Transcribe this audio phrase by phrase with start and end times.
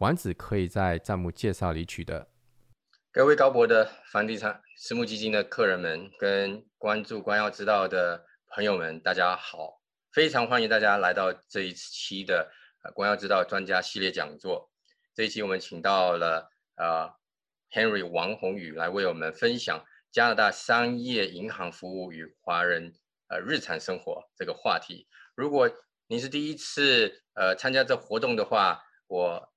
[0.00, 2.26] 丸子可以在账目介绍里取得。
[3.12, 9.82] 各位高博的房地产私募基金的客人们，跟关注光耀之道的朋友们，大家好！
[10.10, 12.50] 非常欢迎大家来到这一期的
[12.82, 14.70] 呃光耀之道专家系列讲座。
[15.14, 17.12] 这一期我们请到了呃
[17.70, 19.84] Henry 王宏宇来为我们分享。
[20.10, 22.94] 加拿大商业银行服务与华人
[23.28, 25.70] 呃日常生活这个话题，如果
[26.06, 29.49] 您是第一次呃参加这活动的话，我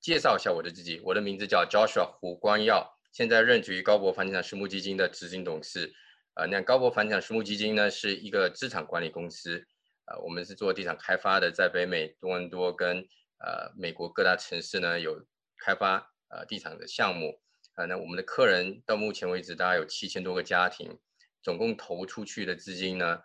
[0.00, 5.92] 介绍一下我的自己，我的名字叫 Joshua 胡光耀，现在任职于高博房地产私募基金的执行董事。
[6.34, 9.66] 呃，那高博房地产私募基金呢是一个资产管理公司，
[10.06, 12.98] 呃，我们是做地产开发的，在北美多伦多跟
[13.38, 15.22] 呃美国各大城市呢有
[15.58, 15.96] 开发
[16.28, 17.40] 呃地产的项目。
[17.74, 20.98] 啊，那我们的客人到目前为止大概有七千多个家庭，
[21.42, 23.20] 总共投出去的资金呢，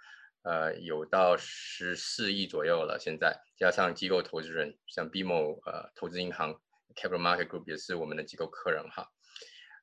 [0.46, 2.98] 呃，有到十四亿左右了。
[3.00, 6.54] 现在加上机构投资人，像 BMO 呃投资银行
[6.96, 9.12] Capital Market Group 也是我们的机构客人哈。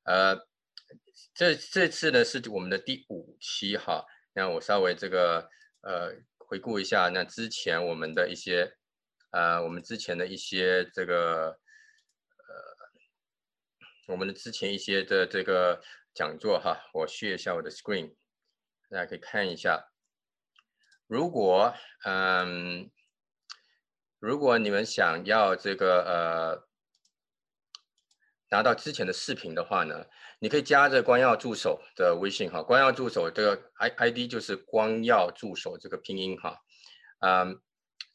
[0.04, 0.36] 呃，
[1.34, 4.06] 这这次呢是我们的第五期哈。
[4.34, 5.48] 那我稍微这个
[5.82, 8.72] 呃回顾一下，那之前我们的一些
[9.32, 12.82] 呃我们之前的一些这个呃。
[14.08, 15.80] 我们的之前一些的这个
[16.12, 18.14] 讲座哈，我 share 一下我的 screen，
[18.90, 19.91] 大家可以看一下。
[21.12, 21.74] 如果
[22.06, 22.90] 嗯，
[24.18, 26.66] 如果你们想要这个呃
[28.48, 30.06] 拿到之前的视频的话呢，
[30.38, 36.56] 你可以加这光耀助手的微信哈，光耀助手这个 i i d 就是光耀助手这个拼音哈。
[37.20, 37.60] 嗯，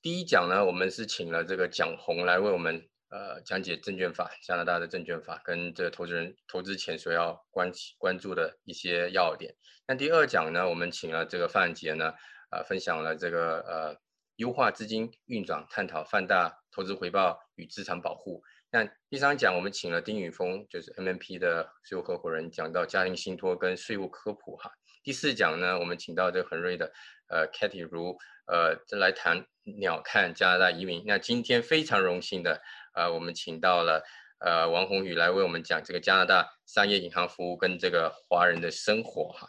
[0.02, 2.90] 第一讲呢，我们是请了这个蒋红来为我们。
[3.10, 9.56] 呃，讲解证券法，加拿大的证券法跟这个投资人投资前所要关关注的一些要点。
[9.88, 12.14] 那第二讲呢，我们请了这个范杰呢，
[12.50, 13.98] 呃，分享了这个呃
[14.38, 18.44] 优化资金运转，探讨放大投资回报与资产保护。
[18.70, 24.72] 那第三讲我们请了丁宇峰，就是 MMP 的税务合伙人，讲到家庭信托跟税务科普哈。
[25.04, 26.92] 第四讲呢，我们请到这个恒瑞的
[27.30, 29.48] 呃 Katy 如呃来谈
[29.80, 31.04] 鸟瞰加拿大移民。
[31.06, 32.62] 那今天非常荣幸的。
[32.94, 34.04] 呃，我们请到了
[34.40, 39.48] 呃王宏宇来为我们讲这个加拿大商业银行服务跟这个华人的生活哈。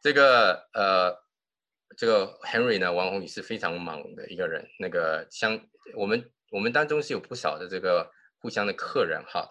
[0.00, 1.21] 这个呃
[1.96, 4.66] 这个 Henry 呢，王宏宇是非常忙的一个人。
[4.78, 5.60] 那个相
[5.96, 8.10] 我们我们当中是有不少的这个
[8.40, 9.48] 互相的客人哈。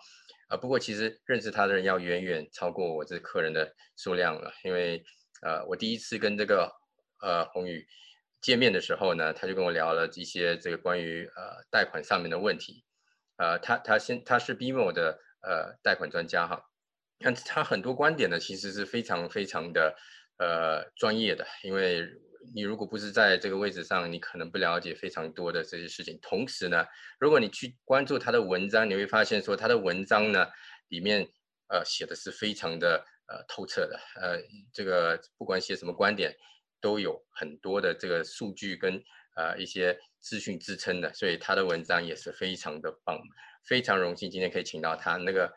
[0.50, 5.02] 啊，不过其实认识他的人要远远超过我这客人的数量了，因为
[5.42, 6.70] 呃我第一次跟这个
[7.22, 7.88] 呃宏宇
[8.42, 12.84] 见面的时候呢，他就跟我聊了一些这个关于呃贷款上面的问题。
[13.38, 16.66] 呃，他他先他是 BMO 的呃贷款专家哈，
[17.20, 19.96] 看他很多观点呢，其实是非常非常的
[20.38, 22.06] 呃专业的，因为
[22.54, 26.20] 你如果不是在这个位置上，你可能不了解非常多的这些事情。
[26.22, 26.86] 同时呢，
[27.20, 30.48] 如果你去关注他的文章，你会发现说他的文章呢
[30.90, 31.28] 里面
[31.68, 34.38] 呃写的是非常的呃透彻的，呃
[34.74, 36.36] 这个不管写什么观点，
[36.80, 39.04] 都有很多的这个数据跟。
[39.34, 43.18] 呃，一些资讯支撑的，所以他的文章也是非常的棒，
[43.64, 45.16] 非常荣幸今天可以请到他。
[45.16, 45.50] 那个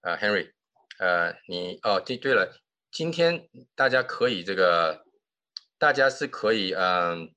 [0.00, 0.50] 呃，Henry，
[0.98, 2.58] 呃，你哦，对对了，
[2.90, 5.04] 今天大家可以这个，
[5.78, 7.32] 大家是可以嗯，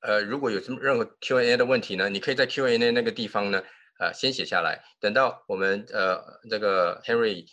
[0.00, 3.62] 呃，如果有什么任何 Q&A 的问题呢，你可以在 Q&A 那个地方呢，
[3.98, 7.46] 呃，先写下来，等到我们呃这个 Henry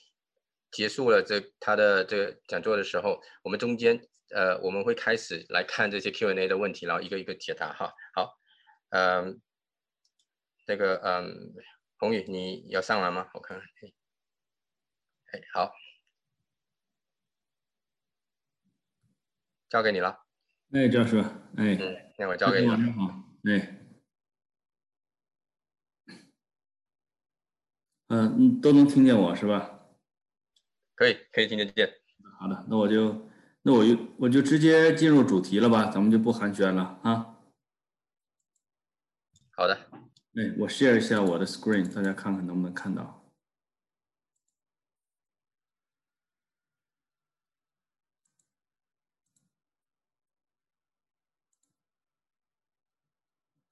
[0.72, 4.08] 结束了这他的这个讲座的时候，我们中间。
[4.30, 7.94] 呃，我们会开始来看这些 Q&A 的问题，然后一个一个解答哈。
[8.14, 8.38] 好，
[8.90, 9.40] 嗯，
[10.66, 11.54] 这个嗯，
[11.98, 13.30] 宏宇你要上来吗？
[13.34, 13.58] 我看，
[15.32, 15.72] 哎，好，
[19.70, 20.26] 交给你了。
[20.72, 21.20] 哎，教授，
[21.56, 22.68] 哎，嗯，那我交给你。
[22.68, 23.78] 晚上好，哎，
[28.08, 29.80] 嗯，都能听见我是吧？
[30.96, 31.90] 可以，可以听得见。
[32.40, 33.28] 好的，那我就。
[33.64, 37.36] 那我就我就直接进入主题了吧，咱们就不寒暄了啊。
[39.52, 43.17] 好的，哎，我 share 一下我的 screen，大家看看能不能看到。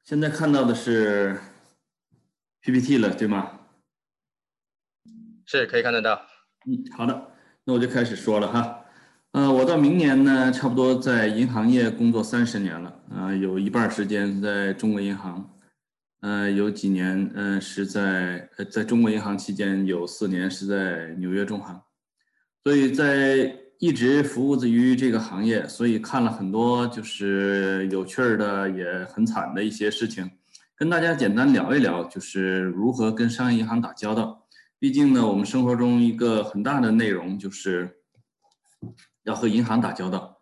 [0.06, 1.36] 现在看到的是
[2.62, 3.62] PPT 了，对吗？
[5.48, 6.22] 是可以看得到。
[6.68, 7.32] 嗯，好的，
[7.64, 8.86] 那我就开始说了哈。
[9.32, 15.58] 呃，我到明年呢，差不多在银行业工作三十年了，啊，有一半时间在中国银行，
[16.22, 21.82] 呃，有几年，嗯，是在呃，在中国银行期间有四年是在纽约中行，
[22.64, 30.32] 所以在一直服务于这个行业，所以看了很多就是有趣儿的也很惨的一些事情，
[30.76, 34.48] 跟大家简单聊一聊，就是如何跟商业银行打交道。
[34.80, 37.98] 毕竟呢，我们生活中一个很大的内容就是。
[39.24, 40.40] 要和银行打交道，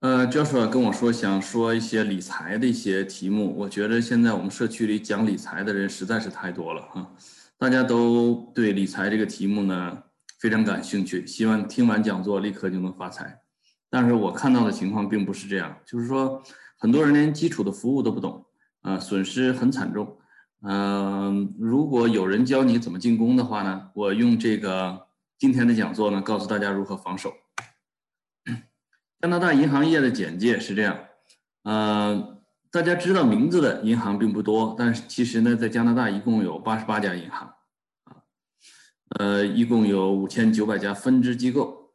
[0.00, 3.54] 呃，Joshua 跟我说想说一些理财的一些题目。
[3.54, 7.06] 我觉得现在我们社区里讲理财的人实在是太多了哈，
[7.58, 10.02] 大家都对理财这个题目呢
[10.44, 13.40] 非常感兴趣，希望听完讲座立刻就能发财。
[13.88, 16.42] 但是我看到的情况并不是这样，就是说
[16.76, 18.44] 很多人连基础的服务都不懂，
[18.82, 20.18] 啊，损失很惨重。
[20.60, 25.06] 嗯，如果有人教你怎么进攻的话呢，我用这个。
[25.38, 27.32] 今天的讲座呢，告诉大家如何防守。
[29.22, 30.98] 加拿大银行业的简介是这样，
[31.62, 32.38] 呃，
[32.70, 37.53] 大家知道名字的银行并不多，但是其实呢，在加拿大一共有八十八家银行，
[39.18, 41.92] 呃，一共有五千九百家分支机构。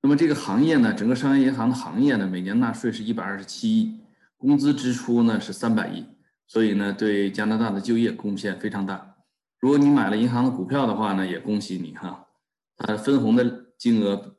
[0.00, 4.00] 那么这个行业呢，整个商业银行的行业呢，每年纳税是一百二十七亿，
[4.36, 6.06] 工资支出呢是三百亿，
[6.46, 9.16] 所以呢，对加拿大的就业贡献非常大。
[9.58, 12.28] 如果你买了银行的股票的话呢，也恭喜你哈，
[12.76, 14.36] 它分红的金额，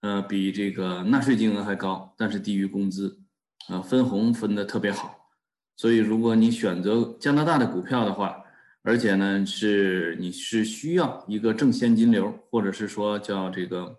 [0.00, 3.20] 呃，比这个纳税金额还高，但是低于工资，
[3.68, 5.30] 啊，分红分的特别好，
[5.76, 8.44] 所以如果你选择加拿大的股票的话，
[8.88, 13.98] 而且呢是你是需要一个正现金流，或者是说叫这个，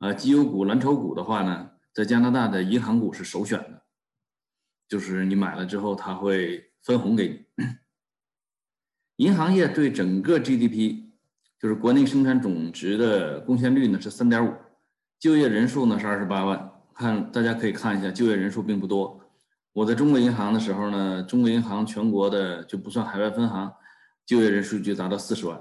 [0.00, 3.80] 呃，绩优股、蓝筹股的话呢，在加拿大的银行股是首选的，
[4.88, 7.64] 就是你买了之后，它会分红给你。
[9.24, 11.12] 银行业对整个 GDP，
[11.60, 14.52] 就是国内生产总值的贡献率呢是三点五，
[15.20, 16.72] 就业人数呢是二十八万。
[16.92, 19.20] 看大家可以看一下，就业人数并不多。
[19.72, 23.72] 我在中国银行的时候呢，中国银行全国的就不算海外分行，
[24.28, 25.58] 就业人数就达到四十万。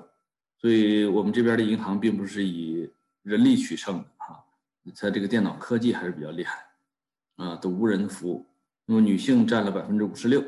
[0.59, 2.91] 所以我们这边的银行并不是以
[3.23, 4.43] 人力取胜的哈，
[4.93, 6.65] 在这个电脑科技还是比较厉害，
[7.37, 8.45] 啊，都无人服务。
[8.85, 10.43] 那么女性占了百分之五十六。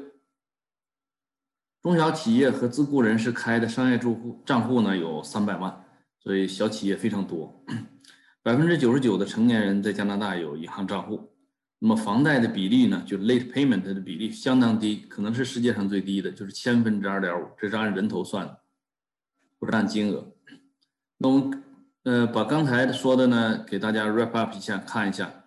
[1.81, 5.85] 中小企业和自雇人士开的商业住户账户呢有三百万，
[6.19, 7.63] 所以小企业非常多。
[8.43, 11.31] 百分之九十九的成年人在加拿大有银行账户。
[11.81, 18.59] 那么房贷的比例呢，就 late payment 的比例相当低，可能是世界上最低的，就是千分之二点五，这是按人头算的，
[19.57, 20.27] 不是按金额。
[21.17, 21.63] 那我们
[22.03, 25.45] 呃把刚才说的呢给大家 wrap up 一下，看一下，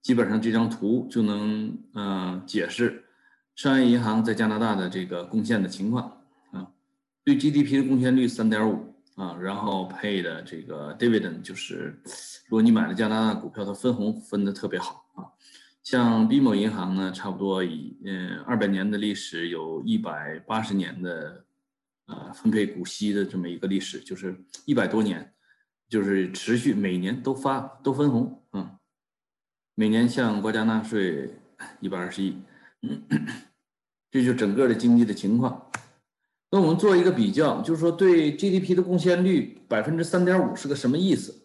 [0.00, 3.04] 基本上这张图就能嗯解释。
[3.54, 6.66] 商业银行在加拿大的这个贡献的情况啊，
[7.22, 12.00] 对 GDP 的贡献率三点五啊，然后配的这个 dividend 就是，
[12.48, 15.28] 如果你买了加拿大股票，它分红分的特别好啊。
[15.84, 21.44] 像 BMO 银行呢，差不多以嗯二百年的历史，有一百八十年的
[22.06, 24.34] 呃分配股息的这么一个历史，就是
[24.64, 25.34] 一百多年，
[25.90, 28.78] 就是持续每年都发都分红啊，
[29.74, 31.34] 每年向国家纳税
[31.80, 32.38] 一百二十亿。
[34.10, 35.70] 这就整个的经济的情况。
[36.50, 41.43] 那我们做一个比较，就是说对 GDP 的贡献率百分之三点五是个什么意思？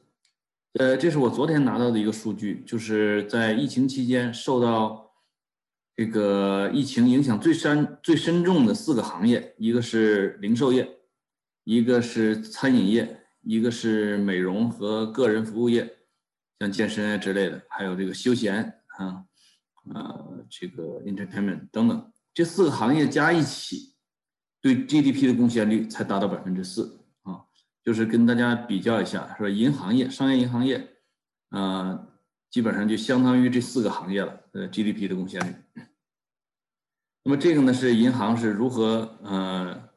[0.74, 5.12] 呃，这是我昨天拿到的一个数据，就是在疫情期间受到
[5.96, 10.88] 这个疫情影响最深最深重的四个行业，一个是零售业，
[11.64, 15.98] 一个是餐饮业，一个是美容和个人服务业，
[16.60, 18.64] 像健身啊之类的，还有这个休闲
[18.98, 19.26] 啊。
[19.96, 23.96] 呃，这个 entertainment 等等，这四个行业加一起，
[24.62, 26.99] 对 GDP 的贡献率才达到百分之四。
[27.84, 30.88] 就是跟大家比较一下，说银行业、商业银行业，
[31.50, 32.08] 呃，
[32.50, 35.56] 基本上就相当于这四个行业了，呃，GDP 的贡献率。
[37.24, 39.90] 那么这个呢，是银行是如何呃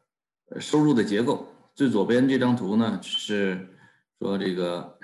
[0.61, 1.49] 收入的结构。
[1.75, 3.69] 最左边这张图呢，是
[4.19, 4.99] 说这个。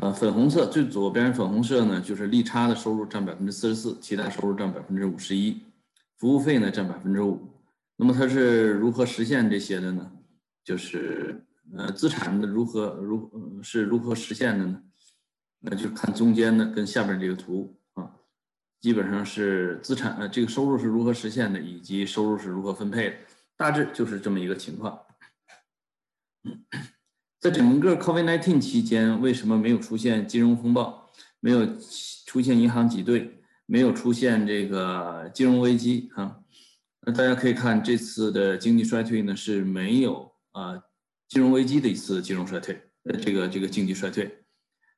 [0.00, 5.60] 呃，粉红色最左边粉红色呢，就是利差的收入占百分之四十四，其他收入占百分之五十一，
[6.16, 7.38] 服务费呢占百分之五。
[7.96, 10.10] 那么它是如何实现这些的呢？
[10.64, 11.44] 就是
[11.76, 14.82] 呃，资产的如何如是如何实现的呢？
[15.60, 18.10] 那就看中间的跟下边这个图啊，
[18.80, 23.16] 基本上是资产呃这个收入是如何实现的，以及收入是如何分配的，
[23.56, 25.00] 大致就是这么一个情况。
[27.38, 31.66] 在整个 COVID-19 期间，为什么没有出现金融风暴，没有
[32.26, 36.38] 出现银行挤兑，没没有出现这个金融危机啊。
[37.00, 40.82] 那大家可以看这次的经济衰退呢是没有啊
[41.28, 44.44] 金融危机的一次金融衰退，呃这个这个经济衰退。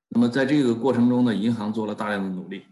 [0.08, 2.64] 那么在这个过程中呢，银行做了大量的努力。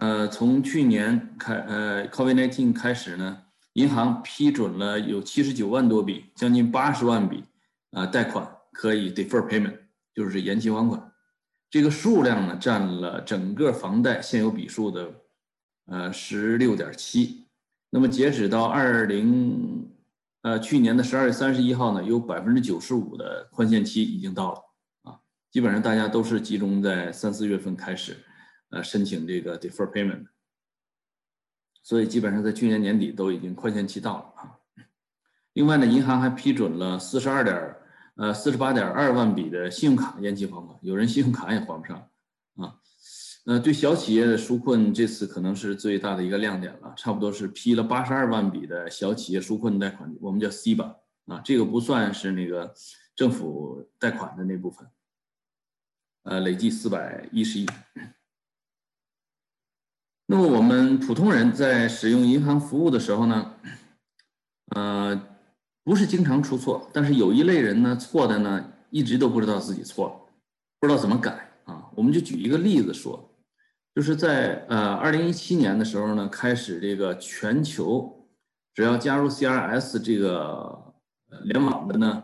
[0.00, 3.42] 呃，从去年开呃 COVID-19 开始呢，
[3.72, 7.42] 银行批准了有七十九万多笔，将近八十万笔
[7.90, 9.76] 啊贷款可以 defer payment，
[10.14, 11.12] 就是延期还款。
[11.68, 15.12] 这个数量呢占了整个房贷现有笔数的
[15.86, 17.46] 呃十六点七。
[17.90, 19.77] 那么截止到二零
[20.48, 24.58] 呃去年的十二月三十一号呢，有百分之九十五的宽限期已经到了
[25.02, 28.16] 啊，基本上大家都是集中在三四月份开始
[28.70, 30.24] 呃申请这个 defer payment，
[31.82, 34.56] 所以基本上在去年年底都已经宽限期到了啊。
[35.52, 37.76] 另外呢，银行还批准了四十二点
[38.16, 42.07] 呃四十八点二万笔的信用卡延期还款，有人信用卡也还不上。
[43.48, 50.94] 呃，对小企业的纾困，这次可能是最大的一个亮点了，差不多是批了八十二万笔的小企业纾困贷款，我们叫 C 吧，
[51.28, 52.74] 啊，这个不算是那个
[53.16, 54.86] 政府贷款的那部分，
[56.24, 57.66] 呃，累计四百一十亿。
[60.26, 63.54] 那么我们普通人在使用银行服务的时候呢，
[64.76, 65.26] 呃，
[65.84, 70.34] 不是经常出错，但是有一类人呢，错的呢，一直都不知道自己错了，
[70.78, 71.90] 不知道怎么改啊。
[71.96, 73.24] 我们就举一个例子说。
[73.98, 78.28] 就是在呃二零一七年的时候呢，开始这个全球
[78.72, 80.94] 只要加入 CRS 这个
[81.42, 82.22] 联网的呢，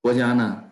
[0.00, 0.64] 国家呢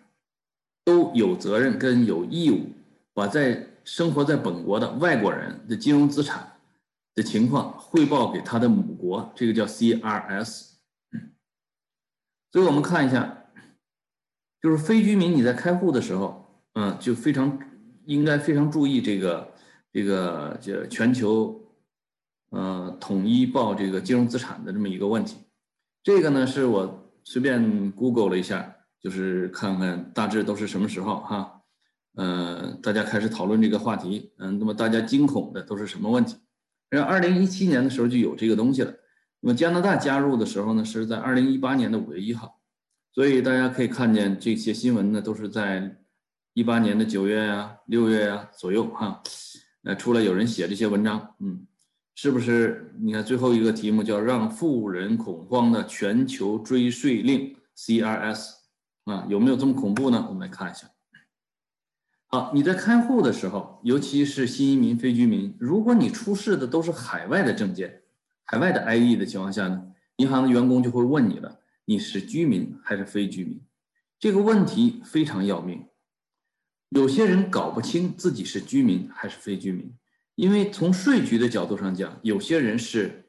[0.83, 2.67] 都有责任跟有义务
[3.13, 6.51] 把在生活在本国的外国人的金融资产
[7.15, 10.71] 的情况汇报给他的母国，这个叫 CRS。
[12.51, 13.45] 所以我们看一下，
[14.61, 17.57] 就是非居民你在开户的时候，嗯，就非常
[18.03, 19.49] 应该非常注意这个。
[19.91, 21.59] 这个就全球，
[22.49, 25.37] 呃，统一报这个金融资产的这么一个问题，
[26.03, 31.61] 这个呢是我随便 Google 了一下，就是看看大致都是什么时候哈，
[32.15, 36.37] 呃，大家开始讨论这个话题，嗯，那么大家惊恐的都是什么问题？
[36.89, 38.93] 然后二零一七年的时候就有这个东西了，
[39.41, 42.59] 那么加拿大加入的时候呢是在二零一八年的五月一号，
[43.13, 45.97] 所以大家可以看见这些新闻呢都是在
[46.53, 49.21] 一八年的九月呀、六月呀左右哈。
[49.83, 51.65] 呃，出来有人写这些文章，嗯，
[52.15, 52.93] 是不是？
[52.99, 58.55] 你看最后一个题目叫“让富人恐慌的全球追税令 ”（CRS）
[59.05, 60.25] 啊，有没有这么恐怖呢？
[60.27, 60.89] 我们来看一下。
[62.27, 68.03] 好，你在开户的时候，尤其是新移民、非居民，如果你出示的都是海外的证件、
[68.45, 69.81] 海外的 ID 的情况下呢，
[70.17, 73.59] 银行的员工就会问你了：你是居民还是非居民？
[74.19, 75.85] 这个问题非常要命。
[76.89, 79.93] 有些人搞不清自己是居民还是非居民，
[80.35, 83.25] 因为从税局的角度上讲，有些人是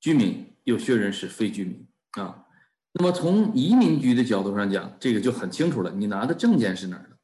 [0.00, 2.46] 居民，有些人是非居民啊。
[2.92, 7.16] 那么从移民局的角度上讲，这个就很清楚了，你拿的证件是哪儿的。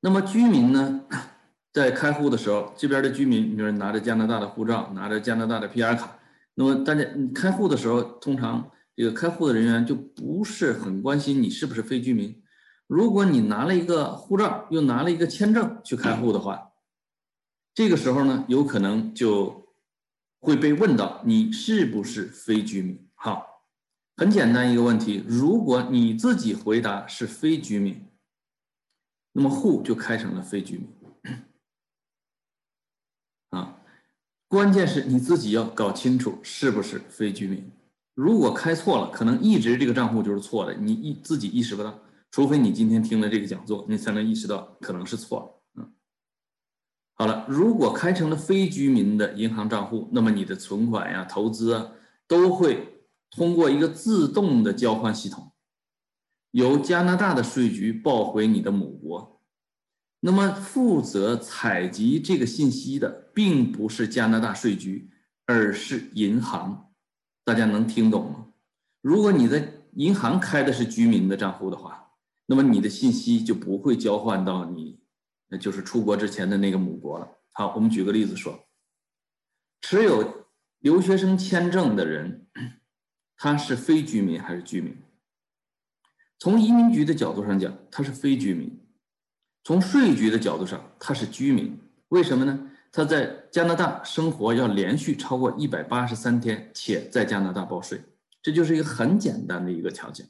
[0.00, 1.06] 那么居民呢，
[1.72, 6.18] 在开户的时候，这边的居民，你说拿着加拿大的护照，拿着加拿大的 PR 卡，
[6.54, 12.42] 那么大家你开户的时候，通常这个开户的人员就不是很关心你是不是非居民。
[12.86, 16.72] 如果你拿了一个护照，又拿了一个签证去开户的话，
[17.74, 19.68] 这个时候呢，有可能就
[20.38, 23.08] 会被问到你是不是非居民。
[23.14, 23.64] 好，
[24.16, 28.06] 很简单一个问题，如果你自己回答是非居民，
[29.32, 30.88] 那么户就开成了非居民。
[33.50, 33.78] 啊，
[34.46, 37.68] 关键是你自己要搞清楚是不是非居民。
[38.14, 41.98] 如果开错了，可能一直这个账户就是错的，你意自己意识不到。
[42.36, 45.82] 除非你今天听了这个讲座，你才能意识到可能是错了。
[45.82, 45.94] 嗯，
[47.14, 51.92] 好了，如果开成了非居民的银行账户，那么你的存款呀、投资啊，
[52.28, 55.50] 都会通过一个自动的交换系统，
[56.50, 59.40] 由加拿大的税局报回你的母国。
[60.20, 65.10] 那么负责采集这个信息的，并不是加拿大税局，
[65.46, 66.92] 而是银行。
[67.46, 68.48] 大家能听懂吗？
[69.00, 72.02] 如果你在银行开的是居民的账户的话，
[72.46, 75.00] 那么你的信息就不会交换到你，
[75.48, 77.28] 那就是出国之前的那个母国了。
[77.52, 78.66] 好，我们举个例子说，
[79.80, 80.46] 持有
[80.78, 82.46] 留学生签证的人，
[83.36, 84.96] 他是非居民还是居民？
[86.38, 88.68] 从移民局的角度上讲，他是非居民；
[89.64, 91.78] 从税局的角度上，他是居民。
[92.08, 92.70] 为什么呢？
[92.92, 98.00] 他在加拿大生活要连续超过一百八十三天，且在加拿大报税，
[98.40, 100.28] 这就是一个很简单的一个条件。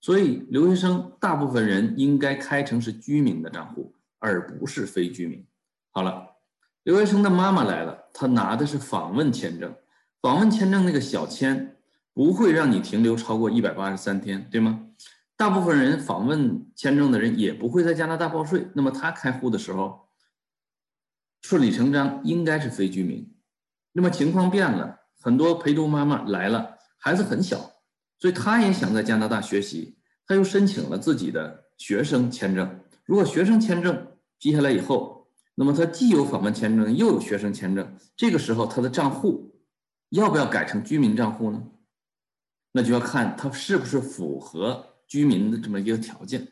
[0.00, 5.44] 所以，留学生大部分人应该开成是居民的账户，而不是非居民。
[5.90, 6.36] 好了，
[6.84, 9.74] 留学生的妈妈来了，她拿的是访问签证，
[10.22, 11.76] 访问签证那个小签
[12.14, 14.86] 不会让你停留超过一百八十三天，对吗？
[15.36, 20.08] 大部分人访问签证的人也不会在加拿大报税，那么他开户的时候，
[21.42, 23.32] 顺理成章应该是非居民。
[23.92, 27.70] 那么情况变了，很多陪读妈妈来了，孩子很小，
[28.18, 29.96] 所以他也想在加拿大学习，
[30.26, 32.80] 他又申请了自己的学生签证。
[33.04, 39.62] 如果学生签证批下来以后，那么他既有访问签证，又有学生签证，这个时候他的账户
[40.10, 41.62] 要不要改成居民账户呢？
[42.72, 44.94] 那就要看他是不是符合。
[45.08, 46.48] 居民的这么一个条件，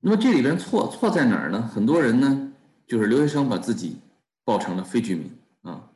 [0.00, 1.62] 那么这里边错错在哪儿呢？
[1.62, 2.52] 很多人呢，
[2.86, 3.96] 就是留学生把自己
[4.44, 5.90] 报成了非居民啊，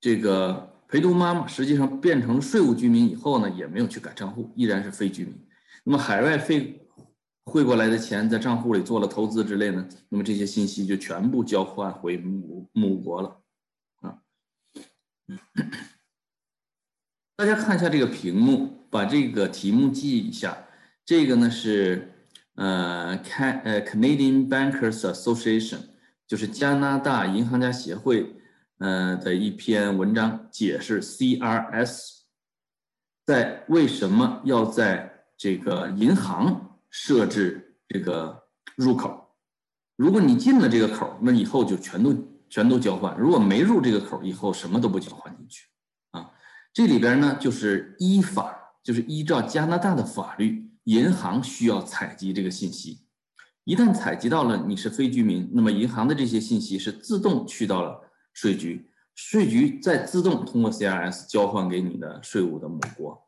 [0.00, 5.34] 这个陪读妈妈实际上变成税务居民以后呢，也没有去改账户，依然是非居民。
[5.82, 6.86] 那么海外费
[7.46, 13.40] 汇过来的钱在账户里做了投资之类呢，那么这些信息就全部交换回母母国了
[14.02, 14.18] 啊。
[17.34, 20.56] 大家看一下这个屏幕，把这个题目记一下。
[21.04, 22.12] 这个呢是
[22.54, 25.80] 呃，Can 呃 Canadian Bankers Association，
[26.28, 28.33] 就是加拿大银行家协会
[28.78, 32.20] 呃的一篇文章，解释 CRS
[33.24, 38.44] 在为什么要在这个银行设置这个
[38.76, 39.34] 入口。
[39.96, 42.14] 如果你进了这个口，那以后就全都
[42.50, 45.68] 全都交换；如果没入这个口，以后什么都不交换进去
[46.10, 46.32] 啊。
[46.72, 53.02] 这里边呢，就是依法，就是依照加拿大的法律，银行需要采集这个信息。
[53.62, 58.03] 一旦采集到了你是非居民，那么银行的这些信息是自动去到了
[58.34, 63.26] 税局，税局再自动通过 CRS 交换给你的税务的母国。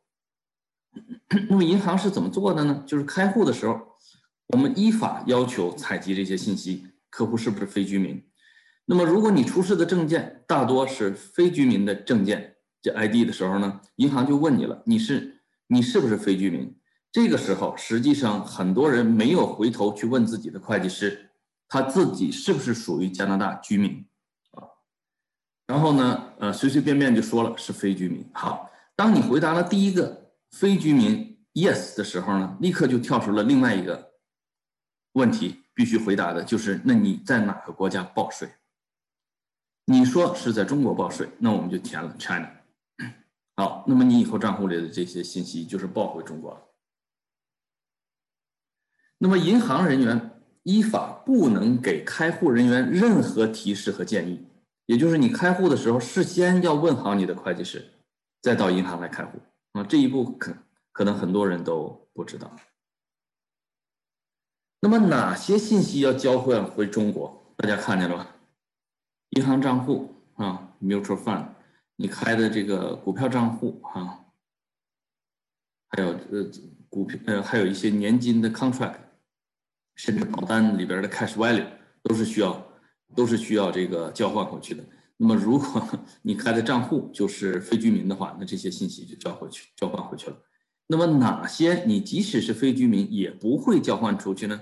[1.49, 2.85] 那么银行是怎么做的呢？
[2.87, 3.81] 就是开户的时候，
[4.49, 8.23] 我们依法要求采集这些信息，客户是不是非居民？
[8.85, 12.53] 那么如果你出示的证件大多是非居民的证件。
[12.83, 16.73] 这 ID 的时候呢，银行就问你了，你是你是不是非居民？
[17.11, 21.31] 这个时候，实际上很多人没有回头去问自己的会计师，
[21.69, 24.07] 他自己是不是属于加拿大居民？
[25.67, 28.25] 然后呢，呃，随随便便就说了是非居民。
[28.33, 34.13] 好，当你回答了第一个非居民 Yes 的时候呢，立刻就跳出了另外一个
[35.13, 38.49] 问题，必须回答的就是那你在哪个国家报税？
[39.87, 42.49] 你说是在中国报税，那我们就填了 China。
[43.57, 46.63] 好，那么你以后账户里的这些信息就是报回中国了。
[49.19, 54.47] 那么银行人员依法不能给开户人员任何提示和建议，
[54.87, 57.93] 也就是你开户的时候事先要问好你的会计师，
[58.41, 59.39] 再到银行来开户
[59.73, 59.85] 啊。
[59.85, 60.57] 这一步可
[60.93, 62.51] 可能很多人都不知道。
[64.81, 67.55] 那么哪些信息要交换回中国？
[67.57, 68.37] 大家看见了吧？
[69.31, 71.49] 银行账户啊，mutual fund。
[71.97, 74.27] 你开的这个股票账户啊，
[75.89, 76.51] 还有呃
[76.89, 78.99] 股票呃还有一些年金的 contract，
[79.97, 81.67] 甚至保单里边的 cash value
[82.03, 82.53] 都是需要
[83.15, 84.85] 都是需要这个交换回去的。
[85.17, 85.83] 那么如果
[86.23, 90.37] 你开的账户就是非居民的话，那这些信息就交回去交换回去了。
[90.87, 94.61] 那么哪些你即使是非居民也不会交换出去呢？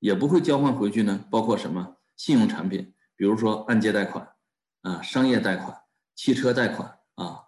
[0.00, 1.24] 也不会交换回去呢？
[1.30, 4.28] 包括什么信用产品，比如说按揭贷款
[4.82, 5.76] 啊，商业贷款。
[6.14, 7.40] 汽车贷款啊，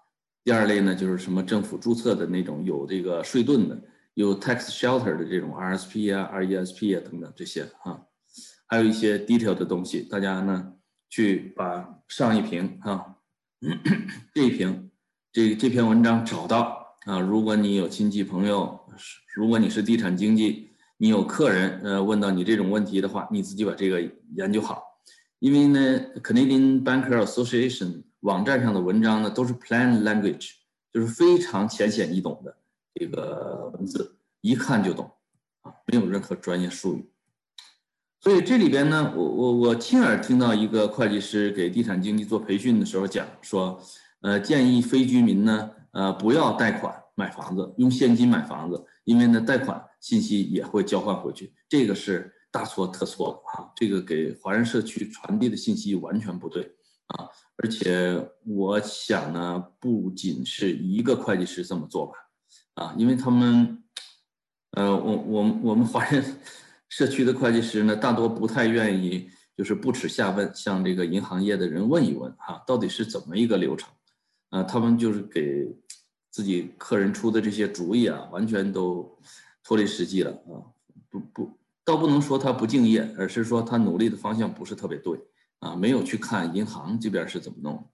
[0.43, 3.79] 第二类呢就是什么政府注册的那种有这个税盾的，
[4.15, 8.01] 有 tax shelter 的这种 RSP 啊、RESP 啊等等这些啊，
[8.75, 10.73] 还有一些 detail 的东西，大家呢
[11.09, 13.15] 去把上一屏啊
[14.35, 14.91] 这一屏
[15.33, 18.81] 这这篇文章找到啊，如果你有亲戚朋友，
[19.37, 24.03] 如果你是地产经济，你有客人呃问到你这种问题的话，你自己把这个
[24.35, 24.83] 研究好，
[25.39, 28.03] 因为呢 Canadian Banker Association。
[28.23, 30.51] 网站上的文章呢，都是 plain language，
[30.93, 32.57] 就是非常浅显易懂的
[32.93, 35.09] 这个文字，一看就懂
[35.61, 37.09] 啊，没有任何专业术语。
[38.25, 43.79] 所以这里边呢，我我我亲耳听到一个会计师给地产经纪做培训的时候讲说，
[44.23, 56.63] 呃，建议非居民呢，呃，不要贷款买房子，用现金买房子，因为呢，贷款信息也会交换回去，这个是大错特错啊，这个给华人社区传递的信息完全不对
[57.09, 57.29] 啊。
[57.59, 62.13] 而且我想呢，不仅是一个会计师这么做吧，
[62.77, 63.85] 啊，因为他们，
[64.71, 66.25] 呃，我我我们华人
[66.97, 73.93] 社区的会计师呢，大多不太愿意，就是不耻下问，向这个银行业的人问一问，哈，到底是怎么一个流程，
[74.51, 75.67] 啊，他们就是给
[76.31, 79.19] 自己客人出的这些主意啊，完全都
[79.65, 80.63] 脱离实际了，啊，
[81.11, 85.19] 不不倒不能说他不敬业，而是说他努力的方向不是特别对
[85.59, 87.91] 啊，没有去看银行这边是怎么弄。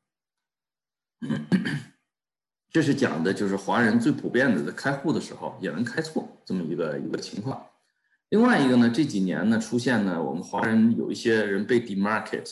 [2.70, 7.66] 这是讲的就是华人最普遍的在开户的时候也能开错这么一个一个情况。
[8.31, 12.51] 另外一个呢，这几年呢出现呢，我们华人有一些人被 demarket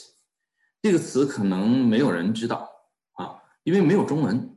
[0.83, 2.71] 这个词可能没有人知道
[3.13, 4.57] 啊，因为没有中文。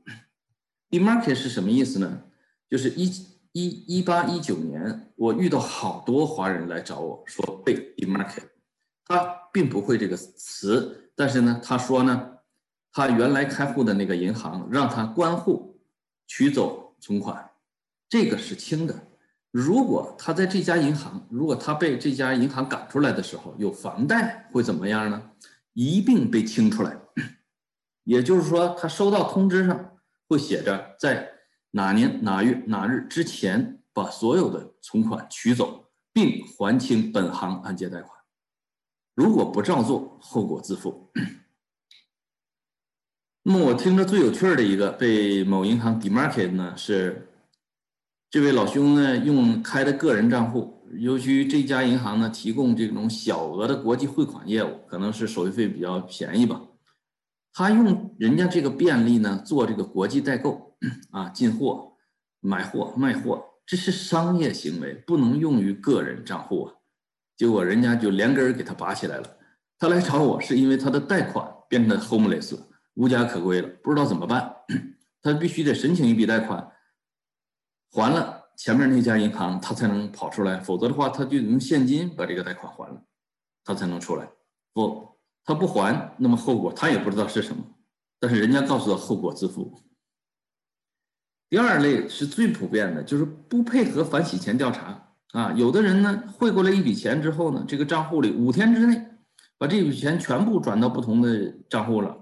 [0.89, 2.23] demarket 是什么意思呢？
[2.69, 3.31] 就是一。
[3.53, 8.45] 一一八一九年，我遇到好多华人来找我说被 demarket，
[9.03, 12.37] 他并不会这个词，但是呢，他说呢，
[12.93, 15.81] 他原来开户的那个银行让他关户
[16.27, 17.51] 取走存款，
[18.07, 18.95] 这个是轻的。
[19.51, 25.31] 如果他在这家银行，如果他被这家银行赶出来的时候有房贷，会怎么样呢？
[25.73, 26.97] 一并被清出来。
[28.03, 31.29] 也就是说，他收到通知上会写着在。
[31.73, 38.11] 哪年哪月哪日之前把所有的存款取走，并还清本行按揭贷款。
[39.15, 41.13] 如果不照做，后果自负。
[43.43, 47.30] 那么我听着最有趣的一个被某银行 demarket 呢，是
[48.31, 56.61] 这位老兄呢用开的个人账户，由于这家银行呢提供这种小额的国际汇款业务，可能是手续费比较便宜吧。
[57.51, 60.77] 他用人家这个便利呢做这个国际代购
[61.09, 61.91] 啊，进货、
[62.39, 66.73] 买货、卖货，这是商业行为，不能用于个人账户啊。
[67.35, 69.25] 结果人家就连根儿给他拔起来了。
[69.77, 72.61] 他来找我是因为他的贷款变成 homeless 了，
[72.93, 74.49] 无家可归了，不知道怎么办。
[75.21, 76.65] 他必须得申请一笔贷款，
[77.91, 83.03] 还了前面那家银行，他才能跑出来，否则的话他就用现金把这个贷款还了，
[83.63, 84.27] 他才能出来。
[84.73, 85.09] 不。
[85.43, 87.63] 他不还，那么后果他也不知道是什么，
[88.19, 89.73] 但是人家告诉他后果自负。
[91.49, 95.51] 第二类是最普遍的，就是不配合反洗钱调查啊。
[95.53, 99.03] 有的人呢汇过来一笔钱之后呢，这个账户里五天之内
[99.57, 102.20] 把这笔钱全部转到不同的账户了。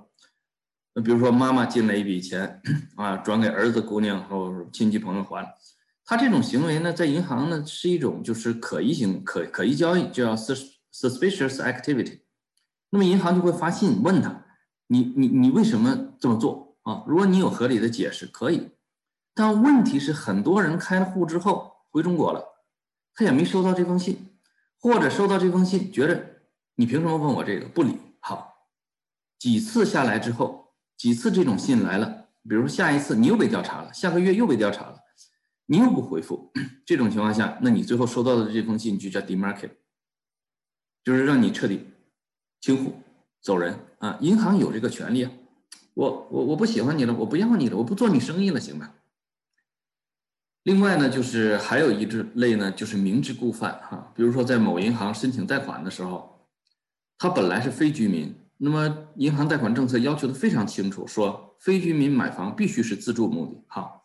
[0.94, 2.62] 那比如说妈妈进了一笔钱
[2.96, 5.48] 啊，转给儿子、姑娘或亲戚朋友还。
[6.04, 12.22] 他这种行为呢，在银行呢是一种就是可疑行可可疑交易，就叫 suspicious activity。
[12.90, 14.46] 那么银行就会发信问他，
[14.88, 17.04] 你你你为什么这么做啊？
[17.06, 18.72] 如果你有合理的解释，可以。
[19.36, 22.44] 但问题是，很多人开了户之后回中国了，
[23.14, 24.32] 他也没收到这封信，
[24.80, 26.42] 或者收到这封信，觉得
[26.74, 27.68] 你凭什么问我这个？
[27.68, 27.96] 不理。
[28.20, 28.66] 好，
[29.38, 30.59] 几次下来之后，
[31.00, 35.00] 几次这种信来了，比如说下一次你又被调查了，下个月又被调查了，
[35.66, 36.52] 你又不回复，
[36.86, 39.72] 这种情况下，那你最后收到的这封信就叫 demarket，
[41.04, 41.88] 就是让你彻底。
[42.62, 42.94] 清户
[43.40, 44.18] 走人啊！
[44.20, 45.32] 银行有这个权利啊！
[45.94, 48.94] 我我我不喜欢你了，我不要你了，我不做你生意了，行吧？
[50.64, 54.12] 另外呢，就是还有一支类呢，就是明知故犯哈。
[54.14, 56.50] 比如说在某银行申请贷款的时候，
[57.18, 63.64] 他本来是非居民，那么银行贷款政策要求的非常清楚，说非居民买房必须是自住目的。
[63.68, 64.04] 好，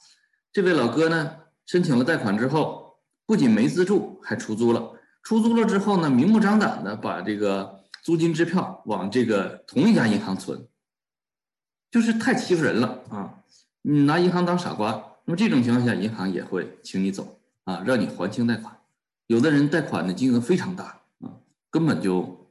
[0.53, 1.37] 这位老哥呢，
[1.67, 4.93] 申请了贷款之后，不仅没自住，还出租了。
[5.23, 7.83] 出租了之后呢，明目张胆的把这个。
[8.05, 10.69] 租金支票往这个同一家银行存，
[11.90, 13.40] 就是太欺负人了啊！
[13.81, 18.77] 你拿银行当傻瓜，那么这种情况下，银行也会请你走啊，让你还清贷款。
[19.27, 21.33] 有的人贷款的金额非常大啊，
[21.71, 22.44] 根本就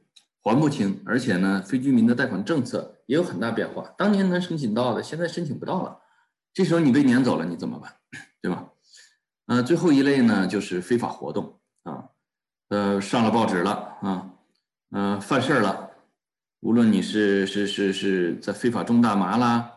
[0.44, 3.82] 还不清，而且呢，非居民的贷款政策也有很大变化。
[3.96, 5.98] 当年能申请到的，现在申请不到了。
[6.52, 7.90] 这时候你被撵走了，你怎么办？
[8.42, 8.68] 对吧？
[9.46, 12.04] 呃，最后一类呢，就是非法活动啊，
[12.68, 13.70] 呃，上了报纸了
[14.02, 14.30] 啊。
[14.90, 15.90] 呃，犯事儿了，
[16.60, 19.70] 无论你是是是是在非法种大麻啦，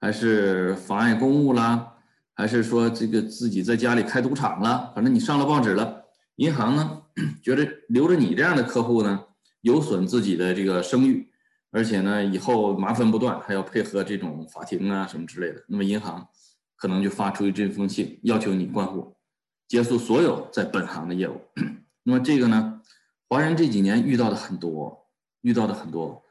[0.00, 1.94] 还是妨碍公务啦，
[2.34, 6.06] 还是说这个自己在家里开赌场了，反正你上了报纸了，
[6.36, 7.02] 银行呢
[7.44, 9.24] 觉得留着你这样的客户呢，
[9.64, 11.26] 有损自己的这个声誉，
[11.70, 16.28] 而且呢以后麻烦不断，还要配合这种法庭啊什么之类的，那么银行
[16.76, 19.16] 可能就发出这封信，要求你关户，
[19.66, 21.40] 结束所有在本行的业务。
[22.04, 22.82] 那么这个呢？
[23.26, 25.08] 华人这几年遇到的很多，
[25.40, 26.22] 遇到的很多，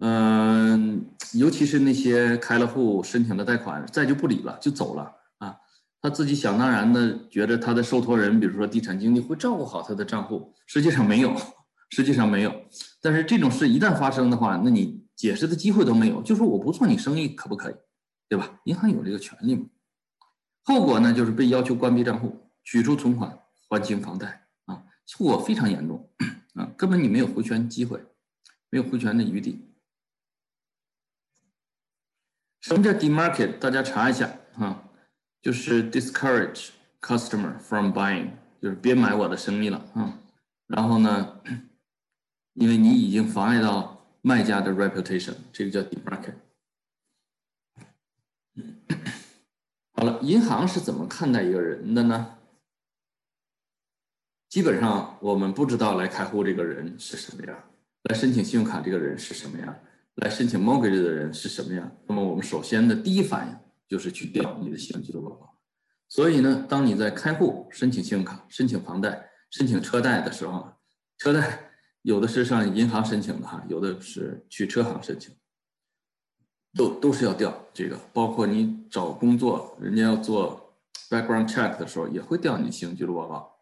[0.00, 5.56] 嗯，尤其是那些开了户、申请了贷款，再就不理了，就走了啊。
[6.02, 11.32] 他自己想当然的觉得他的受托人，比如说地产经纪，会照顾好他的账户，实际上没有，
[11.90, 12.64] 实际上没有。
[13.00, 17.74] 但是这种事一旦发生的话，那你解释的机会都没有，就说我不做你生意可不可以？
[18.28, 18.60] 对吧？
[18.64, 19.66] 银行有这个权利嘛。
[20.62, 24.84] 后果呢，就是被要求关闭账户、取出存款、还清房贷啊，
[25.18, 26.08] 后果非常严重。
[26.54, 28.04] 啊，根本你没有回权机会，
[28.70, 29.66] 没有回权的余地。
[32.60, 33.58] 什么叫 demarket？
[33.58, 34.84] 大家查一下啊，
[35.40, 36.68] 就是 discourage
[37.00, 40.18] customer from buying，就是别买我的生意了啊。
[40.66, 41.40] 然后呢，
[42.60, 46.34] 因为你已经妨碍到卖家的 reputation，这个叫 demarket。
[49.92, 52.36] 好了，银行是怎么看待一个人的呢？
[54.50, 57.64] 基本上我们不知道来开户这个人是什么样，
[58.02, 59.74] 来申请信用卡这个人是什么样，
[60.16, 61.90] 来申请 mortgage 的人是什么样。
[62.06, 65.58] 那么我们首先的第一反应就是去调你的信用记录报告。
[66.10, 70.70] 所以呢，当你在开户、申请信用卡、申请房贷、申请车贷的时候，
[71.16, 71.69] 车贷
[72.02, 75.34] 有的是上银行申请的哈，有的是去车行申请，
[76.74, 77.98] 都都是要调这个。
[78.12, 80.74] 包括你找工作，人家要做
[81.08, 83.56] background check 的时候，也会调你信用记录报告。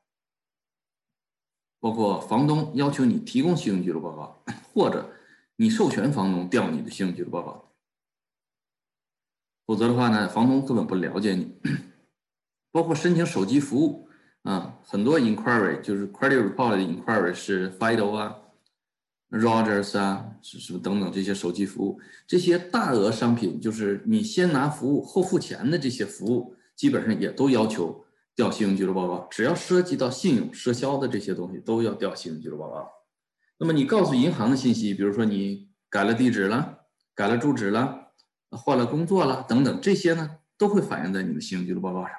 [1.81, 5.13] 包括房东要求你提供信用记录报告，或者
[5.57, 7.73] 你授权房东调你的信用记录报告，
[9.67, 11.57] 否则的话呢，房东根本不了解你。
[12.71, 14.08] 包括申请手机服务
[14.43, 18.37] 啊，很多 inquiry 就是 credit report 的 inquiry 是 FIDO 啊、
[19.31, 28.05] Rogers 啊，是是等等这些手机服务，这些大额商品就是你先拿服务后付钱的这些服务，基本上也都要求。
[28.39, 32.89] 调信用记录报告，只要涉及到信用、赊销的这些东西，都要调信用记录报告。
[33.59, 36.79] 那么你告诉银行的信息，比如说你改了地址了、
[37.17, 38.13] 改了住址了、
[38.51, 42.13] 换了工作了等等，这些呢都会反映在你的信用记录报告上。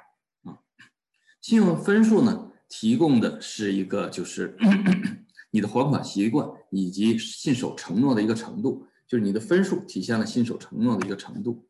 [1.40, 4.56] 信用分数呢，提供的是一个就是
[5.50, 11.66] 你的还款习惯以及信守承诺的一个程度，就是你的分数体现了信守承诺的一个程度。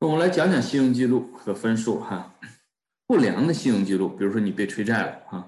[0.00, 2.34] 那我们来讲讲信用记录和分数哈。
[3.06, 5.46] 不良的信用记录，比如说你被催债了啊，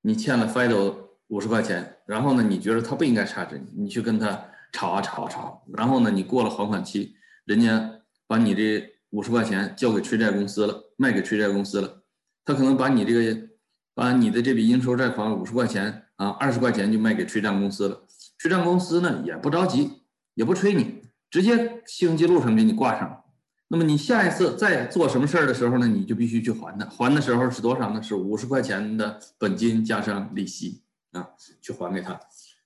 [0.00, 0.96] 你欠了 FIDO
[1.28, 12.02] 五十块钱，然后呢，你觉得他不应该差值你，你去跟他吵啊吵啊吵，然后呢，你过了还款期，人家把你这五十块钱交给催债公司了，卖给催债公司了，
[12.44, 13.48] 他可能把你这个
[13.94, 18.02] 把你的这笔应收债款五十块钱啊，二十块钱就卖给催债公司了，
[18.38, 20.02] 催债公司呢也不着急，
[20.34, 23.22] 也不催你，直接信用记录上给你挂上。
[23.68, 26.84] 那么你下一次再做什么事儿的时候呢，你就必须去还它。
[26.86, 28.02] 还的时候是多少呢？
[28.02, 31.30] 是五十块钱的本金加上利息啊，
[31.62, 32.20] 去还给他。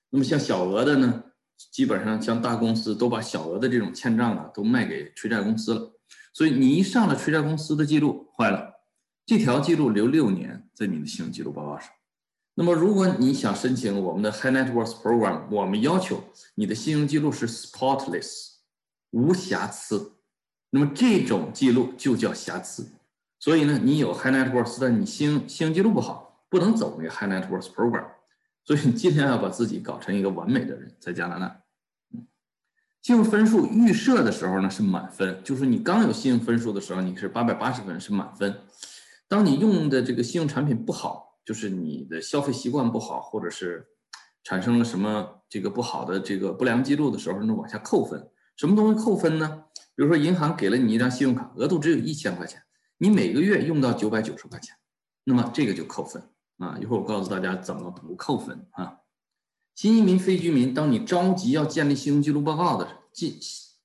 [0.09, 1.23] 那么像小额的呢，
[1.71, 5.93] 基本上像大公司都把小额的这种欠账啊都卖给催债公司了。
[6.33, 8.78] 所以你一上了催债公司的记录，坏了，
[9.29, 11.87] 这条记录留六年在你的信用记录报告上。
[12.55, 16.23] 那么如果你想申请我们的 High Net Worth Program，我们要求
[16.55, 18.53] 你的信用记录是 spotless，
[19.11, 20.13] 无瑕疵。
[20.71, 22.89] 那么这种记录就叫瑕疵，
[23.37, 28.07] 所以呢，你有 High Net Worth，但你信用信用记录不好，不能走那个 High Net Worth Program。
[28.65, 31.61] 所以你尽量要把自己搞成一个完美的人，在加拿大。
[32.15, 32.25] 嗯，
[33.03, 38.59] 信用分数预设的时候呢是满分，就是你刚有信用分数的时候你是八百八十分是满分。
[39.29, 43.87] 当你用的这个信用产品不好，就是你的消费习惯不好，或者是
[44.43, 48.27] 产生了什么这个不好的这个不良记录的时候，那往下扣分。
[48.57, 49.63] 什么东西扣分呢？
[49.95, 52.61] 比如说，银行给了你一张信用卡，额度只有一千块钱，
[52.97, 54.75] 你每个月用到九百九十块钱，
[55.25, 56.21] 那么这个就扣分
[56.57, 56.77] 啊。
[56.81, 58.97] 一会儿我告诉大家怎么不扣分啊。
[59.75, 63.33] 新移民、非居民，当你着急要建立信用记录报告的建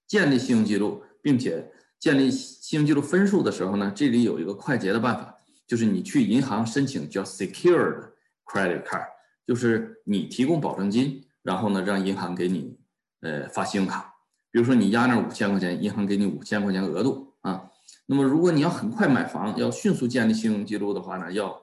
[0.07, 5.33] 建立信用记录，并且建立信用记录分数的时候呢，这里有一个快捷的办法，
[5.66, 8.11] 就是你去银行申请叫 secured
[8.44, 9.07] credit card，
[9.46, 12.79] 就是你提供保证金，然后呢让银行给你
[13.20, 14.14] 呃发信用卡。
[14.50, 17.70] 比如说你压那五千块钱，银行给你五千块钱额度啊。
[18.07, 21.61] 那么如果你要很快买房，要迅速建立信用记录的话呢，要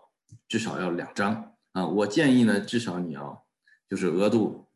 [0.48, 1.86] 至少要两张啊。
[1.86, 3.46] 我建议呢，至少你要
[3.88, 4.68] 就是额度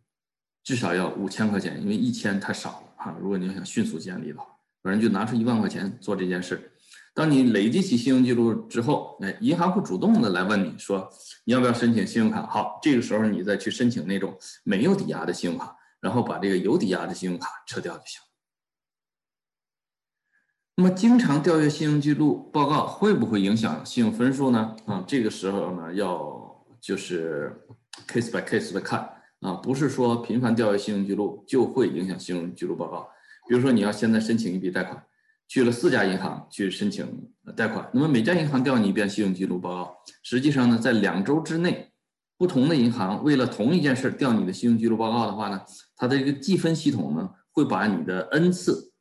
[0.63, 3.17] 至少要五千块钱，因为一千太少了啊。
[3.19, 4.45] 如果你要想迅速建立的话，
[4.83, 6.71] 反正就拿出一万块钱做这件事。
[7.15, 11.09] 当你累积起信用记录之后，哎，银行会主动的来问你说
[11.45, 12.45] 你要不要申请信用卡。
[12.45, 15.75] 好，这个时候你再去申请那种没有抵押的信用卡。
[16.01, 18.21] 然后把这个有抵押的信用卡撤掉就行。
[20.75, 24.75] 那么，经常调阅信用记录报告会不会影响信用分数呢？
[24.85, 27.59] 啊，这个时候呢，要就是
[28.07, 28.99] case by case 的看
[29.39, 33.09] 啊，不是说频繁调阅信用记录就会影响信用记录报告。
[33.47, 35.03] 比如说，你要现在申请一笔贷款，
[35.47, 37.05] 去了四家银行去申请
[37.55, 41.91] 贷款，那么每家银行调你一遍信用记录报告，实际上呢，在两周之内。
[42.37, 45.61] 不同的银行为了同一件事调你的信用记录报告的话呢，
[45.95, 48.91] 它的这个计分系统呢会把你的 n 次，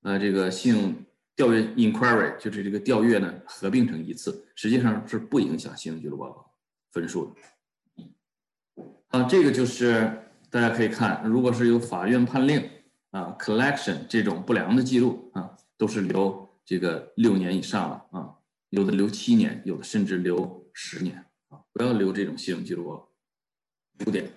[0.00, 0.94] 呃，这个信用
[1.36, 6.50] 调阅 inquiry 就是这个调阅呢合并成一次，实际上是不影响信用记录报告
[6.90, 8.82] 分数的。
[9.08, 12.66] 啊，这个就是大家可以看，如果是有法院判令
[13.10, 18.34] 啊，collection 这种不良的记录啊，都是留这个六年以上了啊，
[18.68, 21.60] 有的留七年，有的甚至留十年啊。
[21.72, 23.08] 不要留这种信用记录了
[24.04, 24.30] 五点。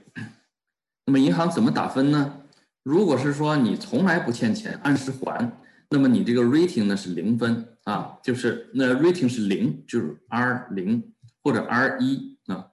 [1.06, 2.44] 那么银行怎么打分呢？
[2.82, 5.52] 如果是说你从来不欠钱，按时还，
[5.90, 12.70] 那么你这个 rating 呢是零分啊，就是那 rating 是零，就是 R 零或者 R 一啊。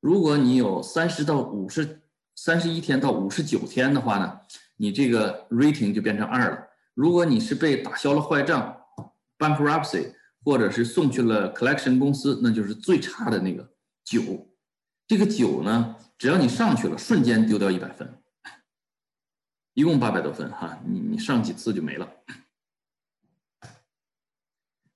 [0.00, 2.00] 如果你有三十到五十、
[2.34, 4.40] 三十一天到五十九天的话呢，
[4.78, 6.68] 你这个 rating 就变成二了。
[6.94, 8.80] 如果你是被打消了坏账
[9.38, 13.68] ，bankruptcy，或者是送去了 collection 公司，那就是最差的那个
[14.04, 14.48] 九。
[15.06, 15.96] 这个九呢？
[16.16, 18.08] 只要你上去了，瞬间丢掉一百分，
[19.74, 22.08] 一共八百多分哈，你你上几次就没了。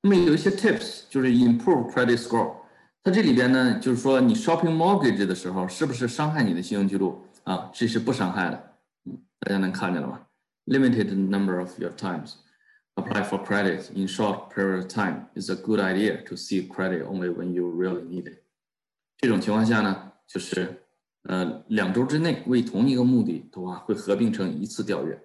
[0.01, 2.55] 那么有一些 tips 就是 improve credit score，
[3.03, 7.69] 它这里边呢就是说你 shopping mortgage 的时候是不是伤害你的信用记录啊？
[7.75, 8.79] 这是不伤害的，
[9.41, 10.28] 大家能看见了吗
[10.68, 12.36] ？Limited number of your times
[12.96, 17.04] apply for credit in short period of time is a good idea to seek credit
[17.06, 18.44] only when you really need it。
[19.18, 20.80] 这种情况下呢，就是。
[21.26, 25.18] 呃，两周之内为同一个目的的话，会合并成一次调阅。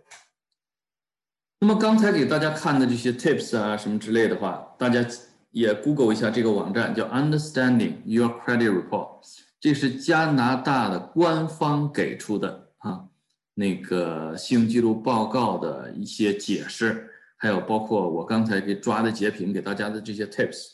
[1.58, 5.04] 那么刚才给大家看的这些 tips 啊，什么之类的话，大家
[5.50, 9.18] 也 Google 一下这个网站，叫 Understanding Your Credit Report，
[9.58, 13.08] 这是加拿大的官方给出的啊，
[13.53, 20.73] 那个信用记录报告的一些解释，还有包括我刚才给抓的截屏给大家的这些 tips。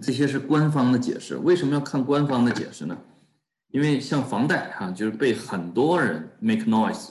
[0.00, 2.96] 这些是官方的解释，为什么要看官方的解释呢？
[3.68, 7.10] 因为像房贷哈，就是被很多人 make noise，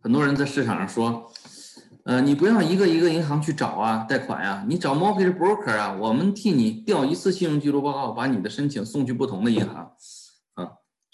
[0.00, 1.30] 很多人在市场上说，
[2.04, 9.94] 呃，你不要一个一个银行去找啊，贷款呀，你找 mortgage broker 啊，我们替你调一次信用记录报告，把你的申请送去不同的银行，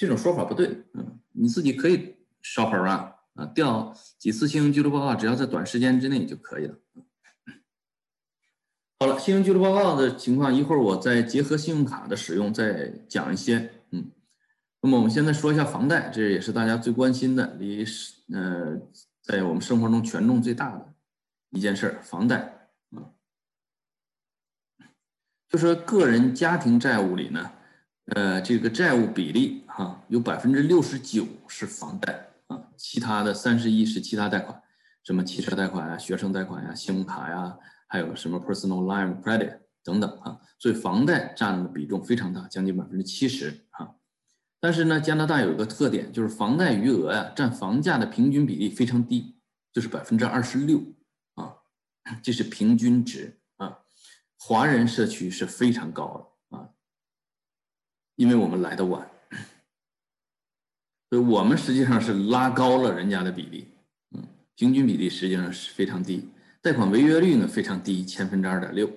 [0.02, 6.76] 这种说法不对，嗯，你自己可以 shop around 啊，调几次信用记录报告，只要在短时间之内就可以了。
[8.98, 13.70] 好了，信用记录报告的情况，一会儿我再结合信用卡的使用再讲一些。
[13.90, 14.10] 嗯，
[14.80, 17.84] 那么我们现在说一下房贷，这也是大家最关心的，离
[18.34, 18.76] 呃
[19.22, 20.92] 在我们生活中权重最大的
[21.50, 22.38] 一件事儿，房贷
[22.90, 23.06] 啊，
[25.48, 27.52] 就说个人家庭债务里呢，
[28.06, 34.60] 呃，这个债务比例哈，有百分之六十九是房贷啊，其他的三十一是其他贷款，
[35.04, 37.56] 什么汽车贷款呀、学生贷款呀、信用卡呀。
[37.86, 43.96] 还有什么 personal line credit 等等啊，所以房贷占的比重非常大，将近百分之七十啊。
[44.58, 49.36] 但是呢，加拿大有一个特点，就是房贷余额呀占房价的平均比例非常低，
[49.74, 50.80] 就是百分之二十六
[51.34, 51.54] 啊，
[52.24, 53.80] 这是平均值啊。
[54.38, 56.26] 华人社区是非常高的，
[58.16, 59.08] 因为我们来的晚，
[61.10, 63.68] 所以我们实际上是拉高了人家的比例，
[64.14, 64.22] 嗯，
[64.54, 66.28] 平均比例实际上是非常低。
[66.60, 68.88] 贷款违约率呢非常低，千分之二点六。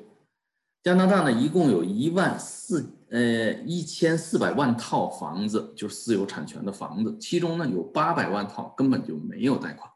[0.83, 9.89] 加拿大呢一共有一万四呃一千四百万套房子，就是私有产权的房子，其中呢有八百万套根本就没有贷款，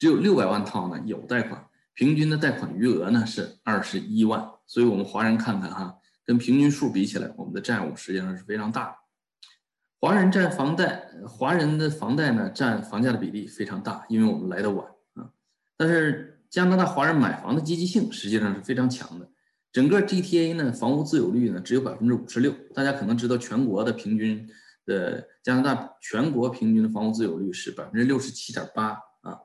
[0.00, 1.64] 只有六百万套呢有贷款，
[1.94, 4.50] 平均的贷款余额呢是二十一万。
[4.66, 8.96] 所以我们华人看看哈，跟平均数比起来，我们的债务实际上是非常大的。
[10.00, 15.30] 华人占房贷，华人的房贷呢占房价的比例非常大，因为我们来的晚啊，
[15.76, 16.34] 但是。
[16.48, 19.28] 加拿大华人买房的积极性实际上是非常强的，
[19.72, 22.54] 整个 GTA 呢房屋自有率呢只有百分之五十六。
[22.72, 24.48] 大家可能知道全国的平均
[24.86, 28.90] 的加拿大全国平均的房屋自有率是百分之六十七点八
[29.22, 29.36] 啊。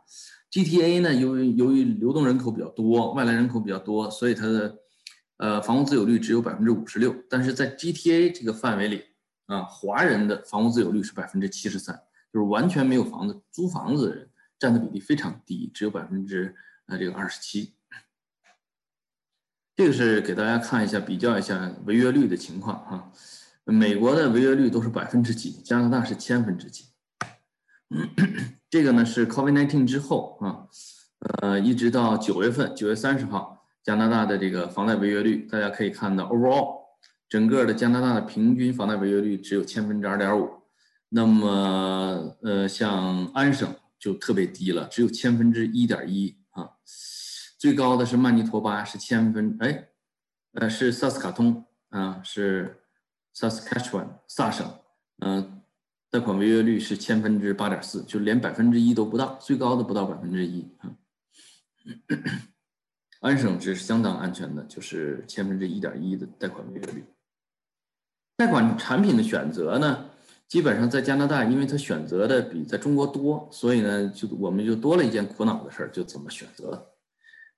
[0.52, 4.78] GTA 呢由于由于流动人口比较多，外来人口比较多，所以它的
[5.42, 7.14] 呃房屋自有率只有百分之五十六。
[7.30, 9.04] 但是在 GTA 这个范围里
[9.48, 11.94] 啊，华人的房屋自有率是百分之七十三，
[12.32, 16.56] 就是完全没有房子租房子的人占的比例非常低，只有百分之。
[16.86, 17.74] 那这个二十七，
[19.78, 23.12] 这个是给大家看一下，比较一下违约率的情况啊。
[23.64, 26.86] 美国的违约率都是百分之几，加拿大是千分之几。
[28.70, 30.68] 这个呢是 COVID-19 之后啊，
[31.42, 36.82] 呃，一直到九月份，九月三十号，加拿大的这个房贷违约率，大家可以看到，overall
[37.28, 40.50] 整个的加拿大的平均房贷违约率只有千分之二点五。
[41.10, 46.38] 那么，呃，像安省就特别低了，只有千分之一点一。
[46.52, 46.70] 啊，
[47.58, 49.88] 最高的是曼尼托巴，是千分哎，
[50.54, 52.82] 呃是萨斯卡通啊，是
[53.34, 54.70] Saskatchewan 萨省，
[55.20, 55.62] 嗯，
[56.10, 60.92] 贷款违约率是千分之八点四，就连百分之一都不到，最高的不到百分之一啊。
[63.22, 67.06] 安省是相当安全的，就是千分之一点一的贷款违约率。
[68.36, 70.06] 贷款产品的选择呢？
[70.48, 76.88] 基本上在加拿大，因为他选择的比在中国多，所以呢，就我们就多了一件苦恼的事儿，就怎么选择。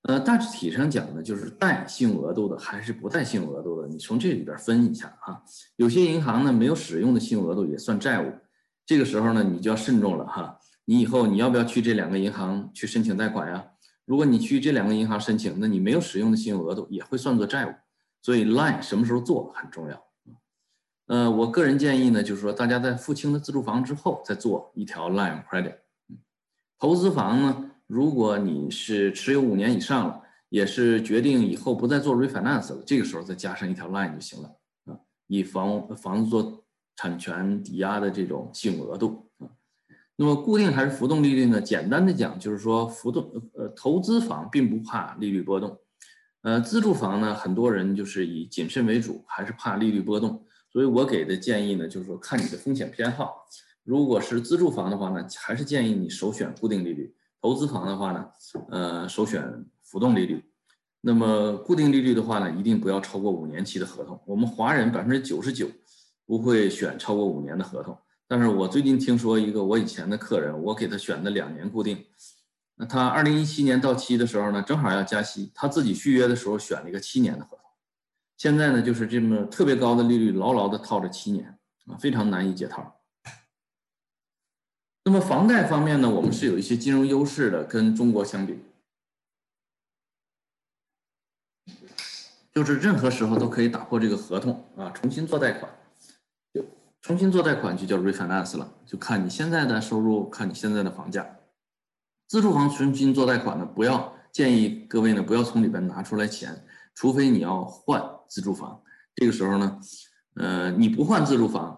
[0.03, 5.41] 呃，大体上讲呢，就是带信用额度的还是不带信用额度的，你从这里边分一下哈。
[5.78, 8.32] 有些银行呢没有使用的信用额度也算债务，
[8.86, 10.59] 这个时候呢你就要慎重了哈。
[10.84, 13.66] 你以后你要不要去这两个银行去申请贷款呀？
[14.06, 17.74] 如果你去这两个银行申请，那你没有使用的信用额度也会算作债务。
[18.22, 20.04] 所以 line 什么时候做很重要。
[21.08, 25.76] 呃，我个人建议呢，就是说大家在付清了自住房之后再做一条 line credit。
[26.80, 27.72] 投资房呢？
[27.88, 34.49] 如果你是持有五年以上了，也是决定以后不再做 refinance 了，这个时候再加上一条 line 就行了
[34.86, 34.97] 啊，
[35.28, 39.30] 以房房子做产权抵押的这种信用额度。
[40.24, 41.60] 那么固定还是浮动利率呢？
[41.60, 45.78] 简单的讲就是说，浮动呃投资房并不怕利率波动，
[46.44, 50.42] 呃自住房呢，很多人就是以谨慎为主，还是怕利率波动。
[50.72, 53.44] 所以我给的建议呢，就是说看你的风险偏好，
[53.84, 57.14] 如果是自住房的话呢，还是建议你首选固定利率。
[57.42, 58.26] 投资房的话呢，
[58.70, 59.44] 呃，首选
[59.84, 60.42] 浮动利率。
[61.02, 64.18] 那么固定利率的话呢，一定不要超过五年期的合同。
[64.26, 65.68] 我们华人百分之九十九
[66.26, 67.98] 不会选超过五年的合同。
[68.28, 72.06] 但是我最近听说一个我以前的客人，我给他选的两年固定，
[72.76, 77.66] 那他二零一七年到期的时候呢，正好要加息，他自己续约的时候选了一个七年的合同。
[78.38, 83.02] 现在呢，就是这么特别高的利率，牢牢的套着七年啊，非常难以解套。
[85.06, 88.58] 那么房贷方面呢，我们是有一些金融优势的，跟中国相比，
[92.54, 95.70] 就是任何时候都可以打破这个合同啊，重新做贷款，
[97.04, 101.38] 重新做贷款就叫 refinance 了，就看你现在的收入，看你现在的房价。
[102.30, 108.82] 自住房重新做贷款呢，不要建议各位呢不要从里边拿出来钱，除非你要换自住房，
[109.16, 109.82] 这个时候呢，
[110.36, 111.78] 呃，你不换自住房。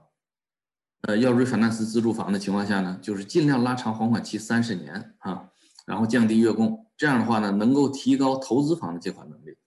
[1.07, 5.49] 呃，要 refinance 自住房的情况下呢，就是尽量拉长还款期三十年啊，
[5.87, 9.57] 然后降低月供，这样的话呢，能够提高投资房的借款能力。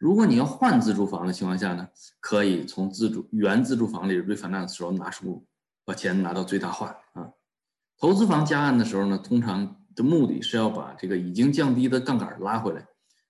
[0.00, 1.86] 如果你要换自住房的情况下呢，
[2.20, 5.46] 可以从自住原自住房里 refinance 时候拿出，
[5.84, 7.28] 把钱拿到最大化啊。
[7.98, 12.86] 投资房加按的时候呢，通常的目的是要把这个已经降低的杠杆拉回来，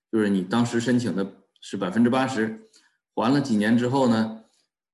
[0.09, 2.69] 就是你当时申请的是百分之八十，
[3.13, 4.37] 还了几年之后呢？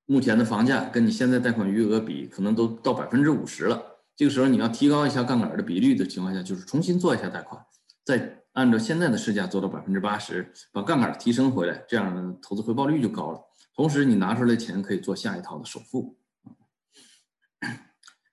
[0.09, 3.79] 目前的房价跟你现在贷款余额比，可能都到百分之五十了。
[4.15, 7.61] 这个时候你要提高一下杠杆的比率的情况下，就是重新做一下贷款，
[8.05, 8.17] 再
[8.57, 13.39] 按照现在的市价做到百分之八十，把杠杆提升回来，这样的投资回报率就高了。
[13.75, 16.17] 同时，你拿出来钱可以做下一套的首付。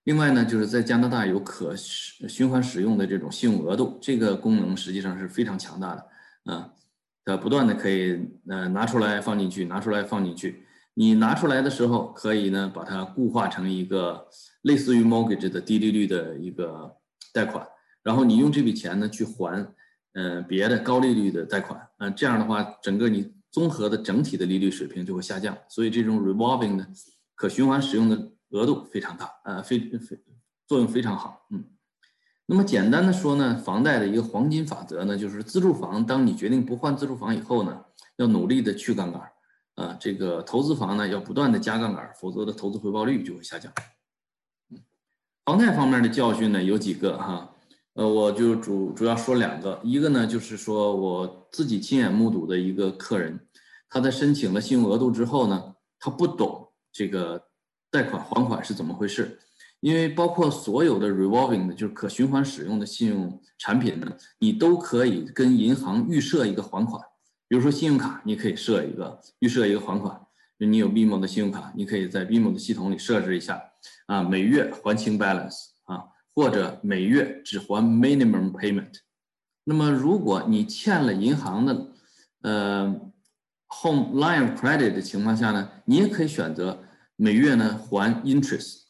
[0.05, 6.07] 另外呢，就是在加拿大有可循环使用的这种信用额度，这个功能实际上是非常强大的。
[6.51, 6.73] 啊，
[7.27, 8.19] 它不断的可以
[8.49, 10.65] 呃拿出来放进去，拿出来放进去。
[10.95, 14.27] 你拿出来的时候，可以呢把它固化成一个
[14.63, 16.97] 类似于 mortgage 的低利率的一个
[17.31, 17.69] 贷款，
[18.03, 19.75] 然后你用这笔钱呢去还，
[20.15, 26.87] 嗯别的高利率的贷款，嗯这样的话，整个你综合的整体的利率水平就会下降，所以这种 revolving 的
[27.35, 30.19] 可循环使用的额度非常大，呃非非
[30.67, 31.65] 作用非常好，嗯，
[32.47, 37.85] 那么简单的说呢，房贷的一个黄金法则呢，就是自住房，当你决定不换自住房以后呢，
[38.17, 39.31] 要努力的去杠杆。
[39.77, 43.73] 啊，这个投资房呢要不断的加杠杆，否则的投资回报率就会下降。
[45.45, 47.54] 房贷方面的教训呢有几个哈，
[47.95, 53.39] 呃，我就主主要说两个，一个呢就是说我自己亲眼目睹的一个客人，
[53.89, 57.41] 他在申请了信用额度之后呢，他不懂这个
[57.91, 59.39] 贷款还款是怎么回事，
[59.79, 67.01] 因为包括所有的 revolving 的，就是可循环使用的信用产品呢，你都可以跟银行预设一个还款。
[67.47, 70.21] 比如说信用卡，你可以设一个预设一个还款，
[70.59, 73.63] 你有 BMO 的信用卡，你可以在 BMO 的系统里设置一下，
[74.07, 75.74] 啊，每月还清 balance，
[76.35, 78.97] 或者每月只还 minimum payment。
[79.65, 81.93] 那么如果你欠了银行的
[82.43, 83.01] 呃
[83.69, 86.83] home line of credit 的情况下呢，你也可以选择
[87.17, 88.83] 每月呢还 interest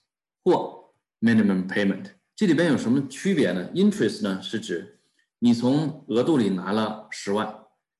[0.43, 2.07] 或 minimum payment。
[2.35, 4.99] 这里边有什么区别呢？interest 呢是指
[5.39, 7.55] 你从额度里拿了十万。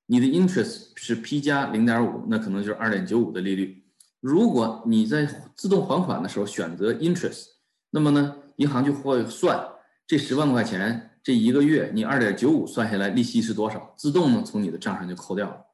[0.07, 3.83] 你的 interest 是 P 加零点五，那可能就是二点九五的利率。
[4.19, 5.25] 如果你在
[5.55, 7.45] 自动还款的时候选择 interest，
[7.89, 9.67] 那么呢，银行就会算
[10.07, 15.65] 这十万块钱这一个月你二点九五算下来利息是多少，自动呢从你的账上就扣掉了。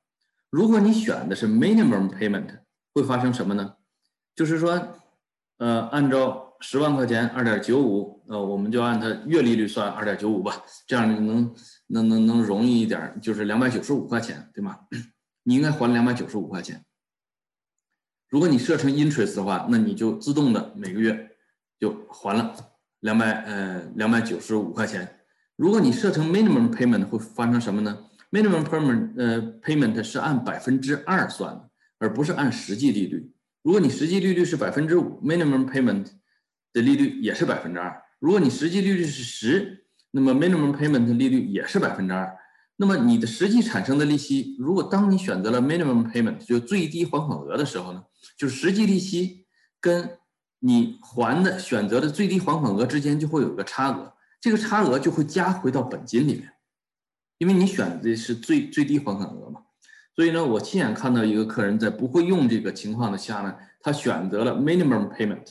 [0.50, 2.60] 如果你选的是 minimum payment，
[2.94, 3.76] 会发生什么呢？
[4.36, 4.82] 就是说，
[5.58, 11.54] 呃，按照十万块钱二点九五，呃，我们就按它月利率算二点九五吧，这样能。
[11.94, 14.80] 能能能容易一点，就是两百九十五块钱，对吗？
[15.44, 16.86] 你应该还两百九十五块钱。
[18.30, 21.32] 如果你设成 interest 的话，那你就自动的每个月
[21.78, 22.56] 就还了
[23.02, 25.20] 两百呃两百九十五块钱。
[25.56, 33.32] 如果你设成 minimum payment，会发生什么呢？minimum payment 呃 payment 是按百分之二算的，而不是按实际利率。
[33.62, 36.08] 如果你实际利率是百分之五，minimum payment
[36.74, 38.02] 的利率也是百分之二。
[38.20, 42.36] 如果你实际利率是十，那么 minimum payment 的利率也是百分之二。
[42.78, 48.04] 那么你的实际产生的利息，如果当你选择了 minimum payment 就最低还款额的时候呢，
[48.36, 49.46] 就是实际利息
[49.80, 50.10] 跟
[50.64, 56.54] 你还的选择的最低还款额之间就会有个差额，这个差额就会加回到本金里面，
[57.40, 59.64] 因为你选的是最最低还款额嘛。
[60.16, 65.48] 所以呢，我亲眼看到一个客人在不会用这个情况的下呢，他选择了 minimum payment，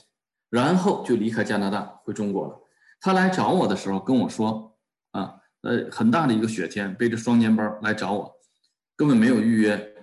[0.49, 2.61] 然后就离开加拿大回中国了。
[3.01, 4.77] 他来找我的时候跟我说，
[5.11, 8.33] 啊，呃，很大的一个雪天，背着双肩包来找我，
[8.95, 9.95] 根本没有预约。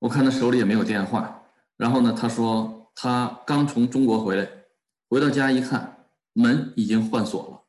[0.00, 1.42] 我看他手里也没有电话。
[1.76, 4.48] 然后呢，他说他刚从中国回来，
[5.08, 7.62] 回到家一看，门已经换锁了。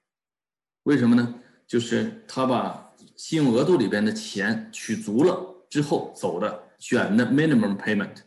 [0.83, 1.35] 为什么呢？
[1.67, 5.51] 就是他把信用额度里边的钱取足了。
[5.69, 8.17] 之后走的选的 minimum payment，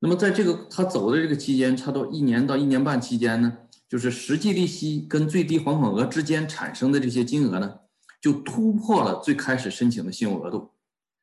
[0.00, 3.56] 那么在这个他走的这个期间，差不多一年到一年半期间呢，
[3.88, 7.78] 就是实际利息跟最低还款额之间产生的这些金额呢，
[8.20, 10.72] 就突破了最开始申请的信用额度，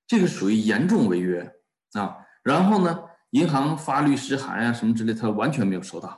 [0.08, 1.54] 这个属于严重违约
[1.92, 2.18] 啊。
[2.42, 6.10] 然后呢，银行发律师函啊什么之类，他完全没有收到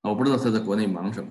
[0.00, 1.30] 啊，我不知道他在国内忙什么。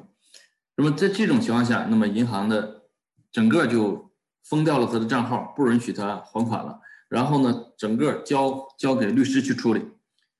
[0.76, 2.84] 那么在这种情况下，那么银行的
[3.32, 4.12] 整个就
[4.44, 6.80] 封掉了他的账号，不允许他还款了。
[7.10, 9.86] 然后呢，整个交交给律师去处理，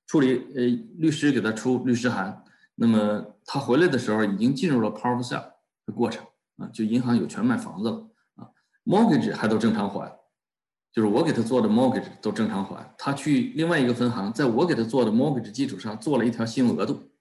[0.08, 0.62] 处理呃，
[0.98, 2.44] 律师给他出律师函。
[2.76, 5.44] 那么他回来的时候，已经进入了 power sell
[5.86, 6.26] 的过程
[6.58, 8.48] 啊，就银行有权卖房子了啊
[8.86, 10.18] ，mortgage 还都正常还，
[10.94, 12.94] 就是我给他做的 mortgage 都正常还。
[12.98, 17.12] 他去另外一个分行，在我给他做的 mortgage 基础上做了一条信用额度，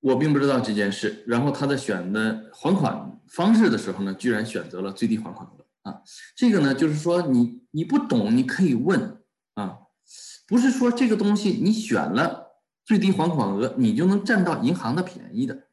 [0.00, 1.24] 我并不知道这件事。
[1.26, 5.90] 然后他在选的还款方式的时候呢，居然选择了最低还款额。
[5.90, 6.02] 啊，
[6.36, 9.22] 这个呢，就是说你你不懂，你可以问
[9.54, 9.78] 啊，
[10.46, 15.68] 不是说这个东西你选了最低还款额，你就能占到银行的便宜的，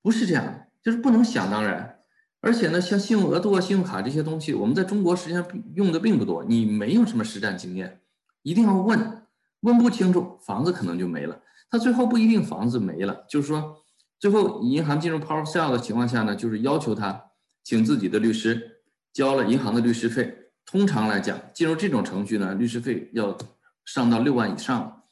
[0.00, 1.99] 不是这样，就是不能想当然。
[2.40, 8.00] 而且呢，像信用额度啊、信用卡这些东西，我们在中国实际上用的并不多，你没有什么实战经验，
[8.42, 9.22] 一定要问，
[9.60, 11.40] 问不清楚，房子可能就没了。
[11.70, 13.84] 他最后不一定房子没了，就是说
[14.18, 17.30] 最后银行进入 power sale 的情况下呢，就是要求他
[17.62, 18.78] 请自己的律师。
[19.12, 23.36] 交了银行的律师费，通常来讲，进入这种程序呢，律师费要
[23.84, 25.02] 上到六万以上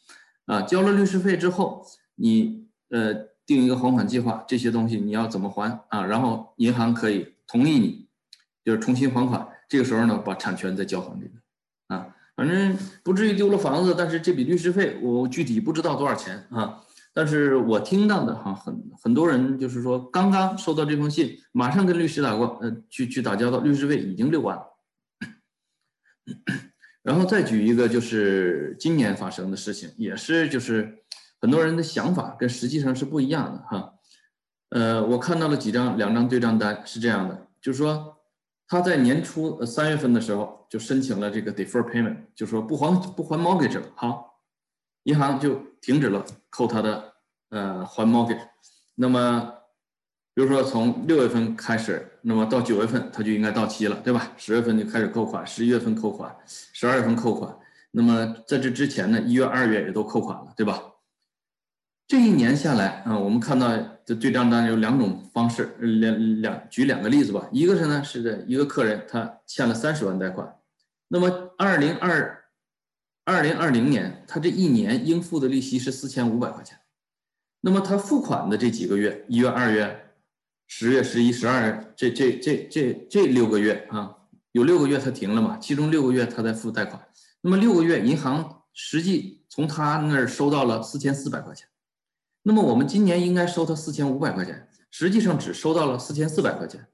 [0.47, 3.13] 啊，交了律师费之后，你呃
[3.49, 6.05] 定一个还款计划，这些东西你要怎么还啊？
[6.05, 8.07] 然后银行可以同意你，
[8.63, 9.49] 就是重新还款。
[9.71, 11.33] 这个时候呢，把产权再交还给你
[11.89, 16.83] 啊，反正不至于丢了房子，但是这笔律师费我具体不知道多少钱啊。
[17.15, 24.63] 但是我听到的哈，很很多人就是说，刚刚收到这封信，马上跟律师打过，呃，去去打交道，律师费已经六万了。
[27.03, 31.03] 然后再举一个，就是今年发生的事情，也是就是
[31.41, 33.95] 很多人的想法跟实际上是不一样的哈。
[34.71, 38.17] 呃，我看到了几张两张对账单是这样的，就是说
[38.67, 44.41] 他在年初呃三月份的时候就申请了这个 defer payment，就说不还不还 mortgage 了，好，
[45.05, 47.15] 银行就停止了扣他的。
[47.51, 48.43] 呃，还 mortgage，
[48.97, 49.55] 那么，
[50.35, 54.33] 比如说从六月份开始，那么到九月份它就应该到期了，对吧？
[54.37, 57.57] 十月份就开始扣款，十一月份扣款，十二月份扣款。
[57.93, 60.79] 那么在这之前呢，一月、二月也都扣款了，对吧？
[62.09, 67.47] 这一年下来啊，我们看到的对账单有两种方式，两两举两个例子吧。
[67.53, 70.57] 一个是呢，是的一个客人他欠了三十万贷款，
[71.09, 72.45] 那么二零二
[73.25, 76.79] 二零二零年他这一年应付的利息是四千五百块钱。
[77.61, 80.15] 那么他付款的这几个月，一月、二月、
[80.67, 84.17] 十月、十一、十二，这这这这这六个月啊，
[84.53, 85.59] 有六个月他停了嘛？
[85.59, 87.07] 其中六个月他在付贷款。
[87.43, 91.69] 那么六个月，银行实际从他那儿收到了四千四百块钱。
[92.43, 96.87] 那么我们今年应该收他四千五百块钱，实际上只收到了四千四百块钱。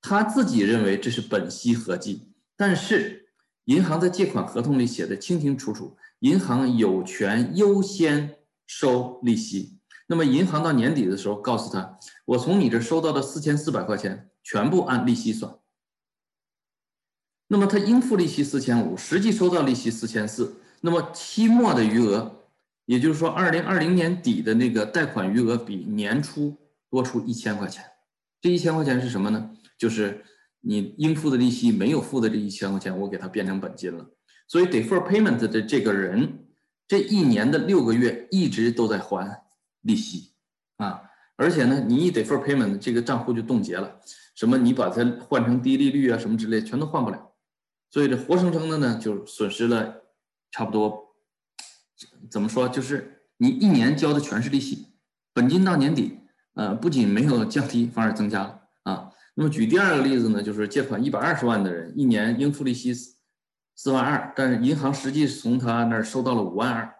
[0.00, 3.30] 他自己认为这是本息合计，但是
[3.64, 8.36] 银行在借款合同里写的清清楚楚，银行有权优先
[8.66, 9.78] 收利息。
[10.06, 15.54] 那么银行到年底的时候告诉他，我从你这收到的四千四百块钱全部按利息算。
[17.48, 20.56] 那么他应付利息四千五，实际收到利息四千四。
[20.80, 22.37] 那么期末的余额，
[22.88, 26.56] 也就是说二零二零年底的那个贷款余额比年初
[26.88, 27.84] 多出一千块钱。
[28.40, 29.50] 这一千块钱是什么呢？
[29.76, 30.24] 就是
[30.60, 34.06] 你应付的利息没有付的这一千块钱，我给它变成本金了。
[34.46, 36.46] 所以 defer payment 的这个人，
[36.86, 39.44] 这一年的六个月一直都在还。
[39.82, 40.32] 利息
[40.78, 41.02] 啊，
[41.36, 44.00] 而且呢，你一 defer payment，这个账户就冻结了。
[44.34, 44.58] 什么？
[44.58, 47.32] 你把它换成低利率啊，什么之类，全都换不了
[47.90, 50.02] 所以这活生生的呢，就损失了
[50.50, 51.07] 差不多，
[52.30, 52.68] 怎么说？
[52.68, 54.86] 就是你一年交的全是利息，
[55.32, 56.18] 本金到年底，
[56.54, 59.10] 呃，不仅没有降低，反而增加了啊。
[59.34, 62.92] 那么举第二个例子呢，就是借款一百二十万的人，一年应付利息
[63.74, 66.94] 四万二，但是银行实际从他那儿收到了五万二。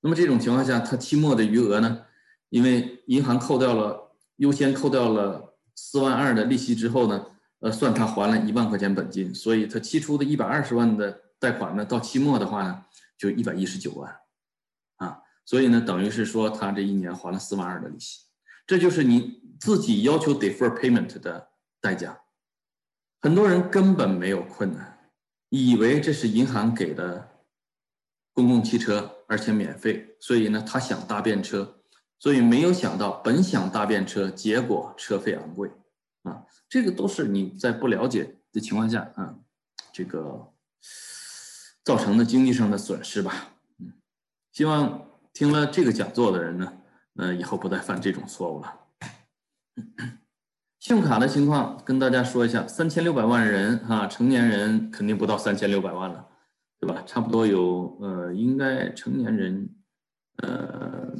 [0.00, 2.02] 那么这种情况下，他期末的余额呢，
[2.50, 7.26] 因为银行扣掉了优先扣掉了四万二的利息之后呢。
[7.62, 12.84] 呃，算他还了一万块钱本金，所以他期初的一百二十万的贷款呢，到期末的话呢，
[13.22, 14.20] 就一百一十九万，
[14.96, 18.26] 啊，所以呢，等于是说他这一年还了四万二的利息，
[18.66, 21.50] 这就是你自己要求 defer payment 的
[21.80, 22.18] 代价。
[23.20, 25.08] 很多人根本没有困难，
[25.50, 27.44] 以为这是银行给的
[28.32, 31.80] 公共汽车，而且免费，所以呢，他想搭便车，
[32.18, 35.70] 所以没有想到本想搭便车，结果车费昂贵。
[36.24, 39.36] 啊，这个都是你在不了解的情况下啊，
[39.92, 40.52] 这个
[41.84, 43.54] 造成的经济上的损失吧。
[43.78, 43.92] 嗯，
[44.52, 46.72] 希望听了这个讲座的人呢，
[47.16, 48.80] 呃，以后不再犯这种错误了。
[50.80, 56.28] 信用卡的情况跟大家说一下，三千六百万人哈，成年人肯定不到三千六百万了，
[56.80, 57.02] 对吧？
[57.06, 59.68] 差不多有呃，应该成年人
[60.38, 61.12] 呃。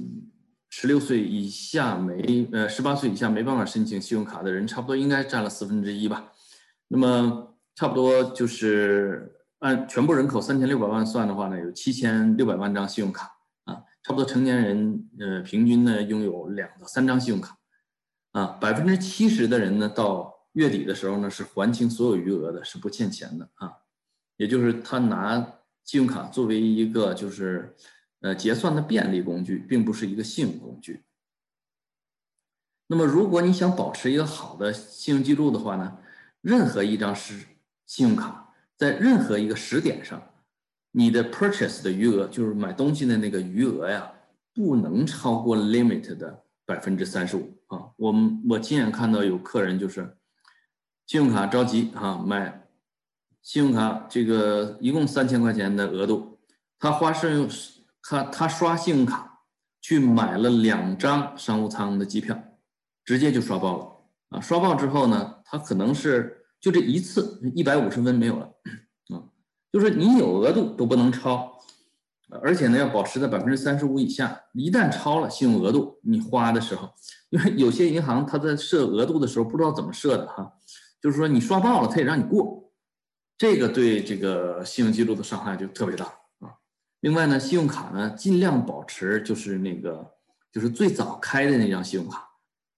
[0.75, 6.33] 十六岁以下没呃十八岁以下没办法申请信用卡的人，差不多应该占了四分之一吧。
[6.89, 13.33] 那么差不多就是按全部人口三千六百万算的话呢，有七千六百万张信用卡
[13.65, 17.57] 啊，差不多成年人呃平均呢拥有两到三张信用卡
[18.33, 23.73] 啊，百分之七十的人呢到月底的时候呢是还清所有余额的，是不欠钱的啊，
[24.37, 25.41] 也就是他拿
[25.85, 27.75] 信用卡作为一个就是。
[28.25, 31.03] 呃，结算的便利工具并不是一个信用工具。
[32.87, 35.99] 那么，如果你想保持一个好的信用记录的话呢，
[36.41, 37.45] 任何一张是
[37.85, 38.42] 信用卡，
[38.83, 40.21] 在任何一个时点上，
[40.91, 44.13] 你的 purchase 的余额，就是买东西的那个余额呀，
[44.53, 47.91] 不能超过 limit 的百分之三十五啊。
[47.97, 50.17] 我们我亲眼看到有客人就是
[51.07, 52.67] 信用卡着急啊，买
[53.41, 56.41] 信用卡这个一共三千块钱的额度，
[56.81, 57.49] 他花信用。
[58.05, 59.45] 他他刷信用卡
[59.81, 62.37] 去买了两张商务舱的机票，
[63.05, 64.41] 直接就刷爆了啊！
[64.41, 68.47] 刷爆之后呢，他可能是就这一次一百五十分没有了
[69.09, 69.19] 啊，
[69.73, 71.59] 就是你有额度都不能超，
[72.41, 74.41] 而且呢要保持在百分之三十五以下。
[74.55, 76.89] 一旦超了信用额度，你花的时候，
[77.31, 80.53] 因为有些银行他在设额度的时候不知道怎么设的哈，
[81.03, 82.73] 就是说你刷爆了他也让你过，
[83.37, 86.05] 这个对这个信用记录的伤害就特别大
[86.39, 86.55] 啊。
[87.01, 90.15] 另外呢，信用卡呢尽量保持就是那个
[90.53, 92.25] 就是最早开的那张信用卡，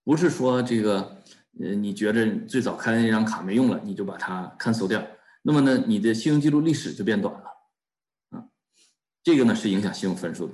[0.05, 1.23] 不是说这个
[1.61, 5.05] 呃你觉着最早开的那张卡没用了，你就把它 cancel 掉，
[5.43, 7.45] 那么呢你的信用记录历史就变短了，
[8.31, 8.45] 啊，
[9.23, 10.53] 这个呢是影响信用分数的。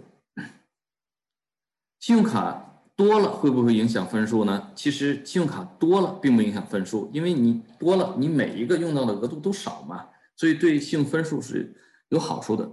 [1.99, 4.73] 信用卡多了会不会影响分数呢？
[4.75, 11.75] 其实信用卡多了并不影响分数，因为你多了你每一个用到的额度都少嘛，所以对信用分数是
[12.09, 12.71] 有好处的。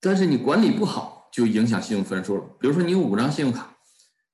[0.00, 2.44] 但是你管理不好，就影响信用分数了。
[2.60, 3.76] 比如说，你有五张信用卡，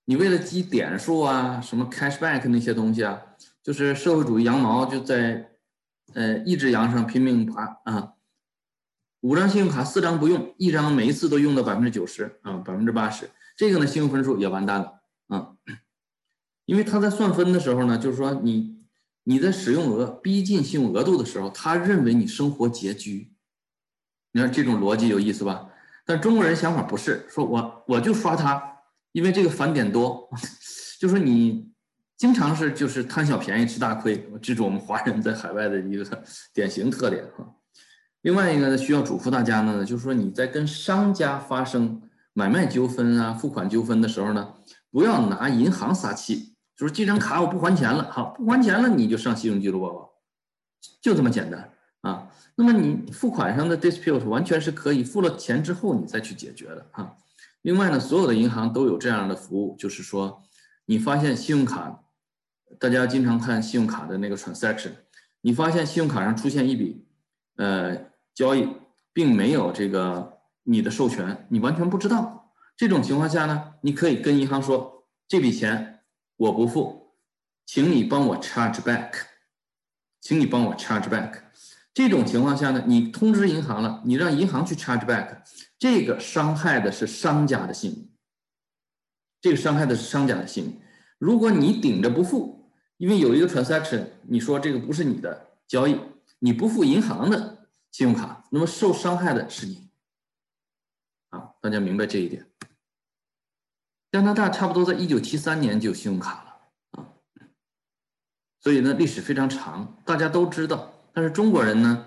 [0.07, 3.21] 你为了积点数啊，什么 cashback 那些东西啊，
[3.63, 5.53] 就是社会主义羊毛就在，
[6.13, 8.15] 呃，一只羊上拼命爬啊。
[9.21, 15.53] 五张信用卡，四张不用，一张每一次都用到百分之九十啊，百分之八十，这个呢，信用分数也完蛋了啊。
[16.67, 18.85] 因为他在算分的时候呢，就是说你
[19.23, 23.33] 你在使用额逼近信用额度的时候，他认为你生活拮据。
[24.33, 25.71] 你看这种逻辑有意思吧？
[26.05, 28.74] 但中国人想法不是，说我我就刷它，
[29.15, 30.29] 因为这个返点多，
[30.99, 31.71] 就说你
[32.17, 37.49] 经常是就是贪小便宜吃大亏，这是我们华人在海外的一个典型特点哈。
[38.23, 42.03] 另外一个呢，需要嘱咐大家呢，就是说你在跟商家发生
[42.33, 44.55] 买卖纠纷啊、付款纠纷的时候呢，
[44.91, 50.11] 不要拿银行撒气，就是这张卡我不还钱了，好，不还钱了你就上信用记录报告，
[51.01, 52.29] 就这么简单啊。
[52.57, 57.15] 那么你付款上的 dispute 完全是可以付了钱之后你再去解决的啊。
[57.65, 60.43] 另外呢，所有的银行都有这样的服务，就是说
[60.85, 62.05] 你发现信用卡，
[62.79, 64.93] 大家经常看信用卡的那个 transaction，
[65.41, 67.07] 你发现信用卡上出现一笔
[67.57, 67.97] 呃
[68.35, 68.69] 交易，
[69.15, 72.53] 并没有这个你的授权，你完全不知道。
[72.77, 76.01] 这种情况下呢，你可以跟银行说这笔钱
[76.37, 77.15] 我不付，
[77.65, 79.12] 请你帮我 charge back，
[80.21, 81.39] 请你帮我 charge back。
[81.95, 85.43] 这种情况下呢，你通知银行了，你让银行去 charge back，
[85.79, 88.11] 这个伤害的是商家的信誉，
[89.41, 90.81] 这个伤害的是商家的信誉。
[91.19, 95.97] 如果你顶着不付，因为有一个 transaction，你说这个不是你的交易，
[96.41, 99.89] 你不付银行的信用卡，那么受伤害的是你。
[101.31, 102.45] 啊，大家明白这一点。
[104.11, 107.15] 加拿大差不多在一九七三年就有信用卡了啊，
[108.61, 110.94] 所以呢历史非常长，大家都知道。
[111.15, 112.07] 但是中国人呢，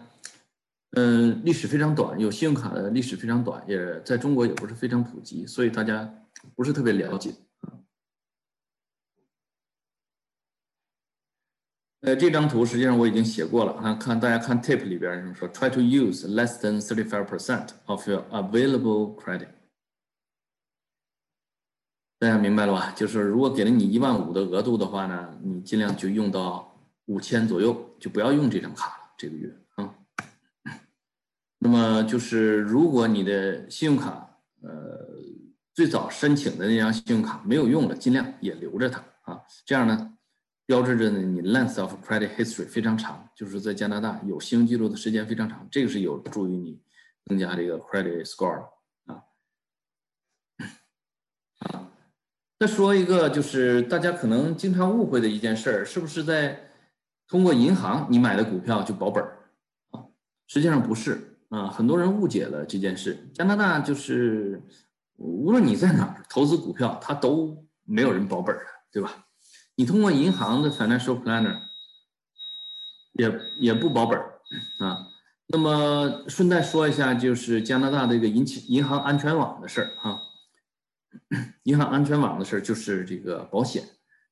[0.92, 6.14] 嗯，历史非常短，有信用卡的历史非常短，也在中国也不是非常普及，所以大家
[6.56, 7.34] 不是特别了解。
[12.02, 19.48] 呃，这张图实际上我已经写过了啊，看大家看 tip 里边说，try to use less than thirty five percent of your available credit。
[22.20, 22.92] 大家明白了吧？
[22.92, 28.97] 就是如果给了你一万五的额度的话呢，你尽量就用到五千左右，就不要用这张卡。
[29.18, 29.96] 这个月啊，
[31.58, 34.70] 那么就是如果你的信用卡呃
[35.74, 39.42] 最早申请的那张信用卡没有用了，尽量也留着它啊。
[39.66, 40.18] 这样呢，
[40.68, 46.80] 标志着呢你 length of credit history 非常长，就是在加拿大有信用记录的时间非常长，这个是有助于你
[47.26, 48.70] 增加这个 credit score
[49.06, 49.24] 啊。
[52.60, 56.67] 再说一个，就是大家可能经常误会的一件事儿，是不是在
[57.28, 59.38] 通过银行你买的股票就保本儿
[59.92, 60.06] 啊？
[60.48, 63.30] 实际上不是啊，很多人误解了这件事。
[63.34, 64.62] 加拿大就是
[65.18, 69.26] 无论你在哪儿投资股票，它都没有人保本儿，对吧？
[69.76, 71.60] 你通过银行的 financial planner
[73.14, 74.40] 也也不保本儿
[74.80, 75.08] 啊。
[75.48, 80.20] 那么顺带说一下，就是加拿大这个银银行安全网的事儿哈。
[81.64, 83.84] 银行安全网的事儿就是这个保险，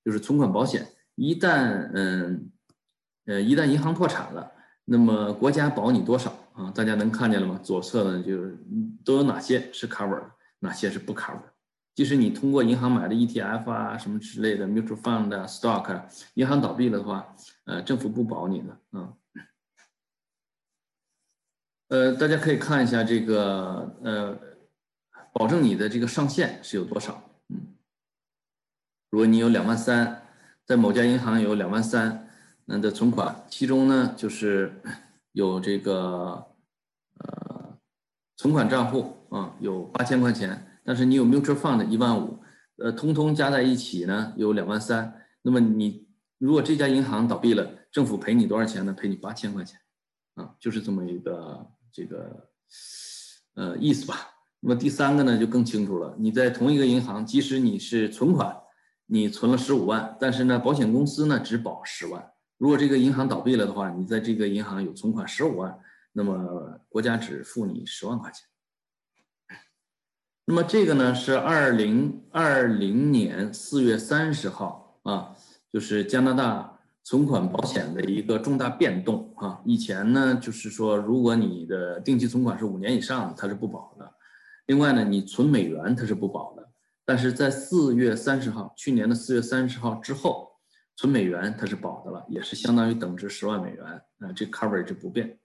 [0.04, 0.88] 就是存款保险。
[1.16, 2.52] 一旦嗯
[3.26, 4.52] 呃一旦银行破产了，
[4.86, 6.72] 那么国家保你多少啊？
[6.72, 7.60] 大家能看见了吗？
[7.64, 8.58] 左侧呢就是
[9.04, 10.22] 都有哪些是 cover，
[10.60, 11.42] 哪些是不 cover。
[11.94, 16.02] 即使你通过银行买的 ETF 啊什么之类的 mutual fund、stock，
[16.34, 19.14] 银行倒闭了的话，呃政府不保你的啊。
[21.90, 24.40] 呃，大家可以看一下这个呃。
[25.38, 27.22] 保证你的这个上限是有多少？
[27.50, 27.76] 嗯，
[29.10, 30.24] 如果你有两万三，
[30.66, 32.25] 在某家银行有两万三
[32.66, 34.82] 那的存款，其中呢就是
[35.34, 36.46] 有这个
[37.20, 37.78] 呃
[38.38, 42.40] 存款账户啊有八千块钱，但是你有 mutual fund 一万五，
[42.78, 45.14] 呃，通通加在一起呢有两万三。
[45.44, 46.08] 那么你
[46.40, 48.92] 如果这家银行倒闭了，政府赔你多少钱呢？
[48.94, 49.80] 赔你八千块钱，
[50.34, 52.50] 啊，就是这么一个这个
[53.54, 54.32] 呃意思吧。
[54.60, 56.16] 那么第三个呢，就更清楚了。
[56.18, 58.58] 你在同一个银行，即使你是存款，
[59.06, 62.32] 你存了十五万，但是呢，保险公司呢只保十万。
[62.58, 65.78] 如果这个银行倒闭了的话，你在这个银行有存款十五万，
[66.14, 68.48] 那么国家只付你十万块钱。
[70.46, 75.36] 那么这个呢是二零二零年四月三十号啊，
[75.74, 79.60] 就是加拿大存款保险的一个重大变动啊。
[79.66, 84.14] 以前呢就是说，如果你的定期存款是五年以上，它是不保的。
[84.68, 86.70] 另外呢，你存美元它是不保的，
[87.04, 90.55] 但是在四月三十号，去年的四月三十号之后，
[90.96, 93.86] 存美元它是保的了，也是相当于等值十万美元
[94.20, 95.38] 啊，这 coverage 不变。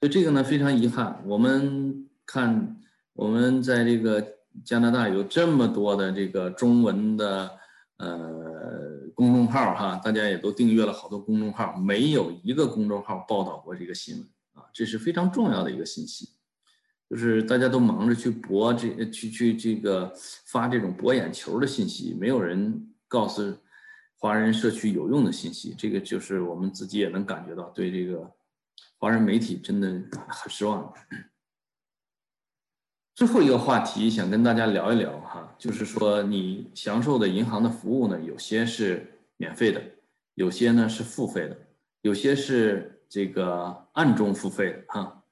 [0.00, 2.76] 所以这个呢非常遗憾，我们看
[3.14, 4.24] 我们在这个
[4.64, 7.50] 加拿大有这么多的这个中文的
[7.98, 14.24] 呃公众号哈，大家也都订阅了好多公众号，没有一个公众号报道过这个新闻
[14.54, 16.28] 啊，这是非常重要的一个信息。
[17.10, 20.12] 就是大家都忙着去博这去去这个
[20.44, 23.42] 发这种博眼球的信息，没有人告诉
[24.18, 25.74] 华人社区有用的信息。
[25.78, 28.30] 这个就是我们自己也能感觉到，对这个
[28.98, 29.88] 华人媒体真的
[30.28, 30.92] 很失望。
[33.14, 39.82] 最后一个话题想跟大家聊一聊哈，就是说你享受的银行的服务呢，有些是免费的，
[40.34, 41.56] 有些呢是付费的，
[42.02, 45.24] 有些是这个暗中付费的哈。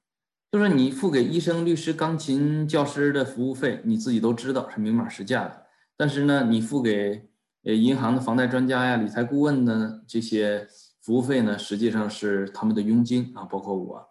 [0.50, 5.66] 就是你付给医生、律师、钢琴教师的服务费，你自己都知道是明码实价的。
[5.96, 7.28] 但是呢，你付给
[7.66, 10.68] 呃银行的房贷专家呀、理财顾问呢这些
[11.02, 13.42] 服务费呢，实际上是他们的佣金啊。
[13.44, 14.08] 包括我，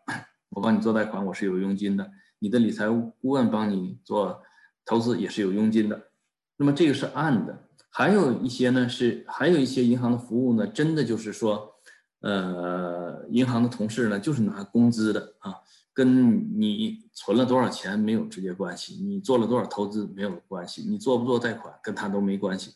[0.49, 2.11] 我帮你做贷款，我是有佣金的。
[2.39, 4.41] 你的理财顾问帮你做
[4.83, 6.09] 投资也是有佣金的。
[6.57, 7.57] 那么这个是按的，
[7.89, 11.75] 还有一些呢是还有一些银行的服务呢，真的就是说，
[12.19, 15.55] 呃，银行的同事呢就是拿工资的啊。
[15.93, 22.73] 跟你存了多少钱没有直接关系，你做了多少投资没有关系，你做不做贷款跟他都没关系。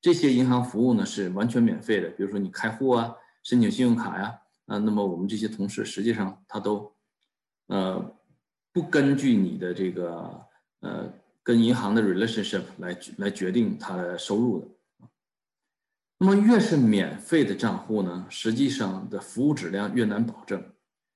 [0.00, 4.34] 这些银行服务呢是完全免费的，比如说你开户啊、申请信用卡呀，
[4.66, 6.90] 啊，那么我们这些同事实际上他都，
[7.66, 8.16] 呃，
[8.72, 10.40] 不根据你的这个
[10.80, 14.68] 呃跟银行的 relationship 来来决定他的收入的。
[16.18, 20.62] 那么越是免费的账户呢，实际上的服务质量越难保证。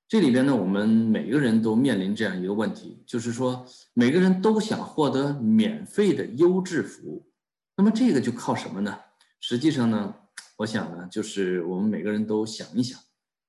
[0.06, 7.26] 这里边呢，我们每个人都面临这样一个问题，就是说每个人都想获得免费的优质服务。
[7.76, 9.00] 那么这个就靠什么呢？
[9.40, 10.14] 实际上呢，
[10.58, 12.98] 我想呢，就是我们每个人都想一想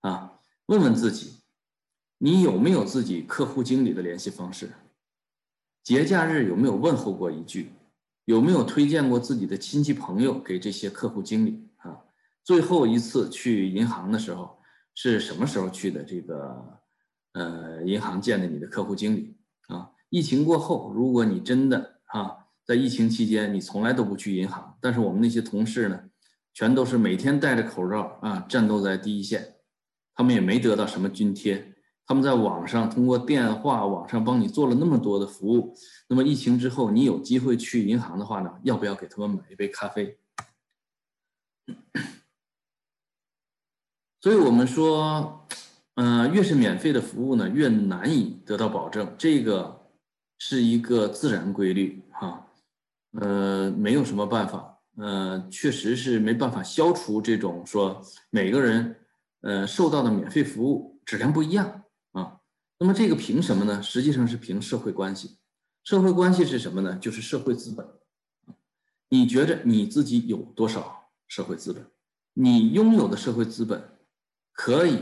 [0.01, 1.41] 啊，问问自己，
[2.17, 4.71] 你有没有自己客户经理的联系方式？
[5.84, 7.71] 节假日有没有问候过一句？
[8.26, 12.01] 有没有推荐过自己的亲戚朋友给这些客户经理啊？
[12.43, 14.57] 最后一次去银行的时候
[14.95, 16.03] 是什么时候去的？
[16.03, 16.80] 这个
[17.34, 19.91] 呃，银行见的你的客户经理啊？
[20.09, 22.44] 疫情过后，如果你真的啊。
[22.66, 25.99] 在疫情期间，你从来都不去银行，但是我们那些同事呢，
[26.51, 29.57] 全都是每天戴着口罩啊，战斗在第一线。
[30.16, 31.76] 他们也没得到什么津贴，
[32.07, 35.76] 他们在网上通过电话网上帮你做了那么多的服务。
[36.07, 40.18] 那么疫情之后，你有机会去银行的话呢，要不要给他们买一杯咖啡？
[44.22, 45.45] 所以我们说，
[45.95, 49.89] 嗯，越是免费的服务呢，越难以得到保证，这个
[50.39, 52.01] 是一个自然规律。
[53.20, 58.95] 呃，没有什么办法，呃，确实是没办法消除这种说每个人
[59.41, 62.39] 呃受到的免费服务质量不一样啊。
[62.78, 63.82] 那么这个凭什么呢？
[63.82, 65.38] 实际上是凭社会关系。
[65.84, 66.97] 社会关系是什么呢？
[66.97, 67.88] 就是社会资本。
[69.09, 71.86] 你觉着你自己有多少社会资本？
[72.34, 73.82] 你拥有的社会资本
[74.51, 74.99] 可以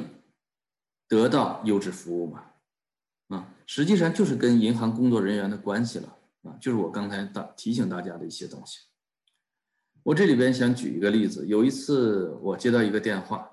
[1.08, 2.44] 得到优质服务吗？
[3.30, 6.16] 啊，实际上就是跟银行工作人员的关系了。
[6.44, 8.80] 啊，就是我刚才大提醒大家的一些东西。
[10.04, 13.50] 我这里边想举一个例子，有一次我接到一个电话，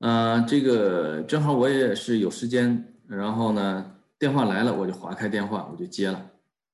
[0.00, 6.30] 呃，这个正好我也是有时间，然后呢，电话来了，我就划开电话，我就接了。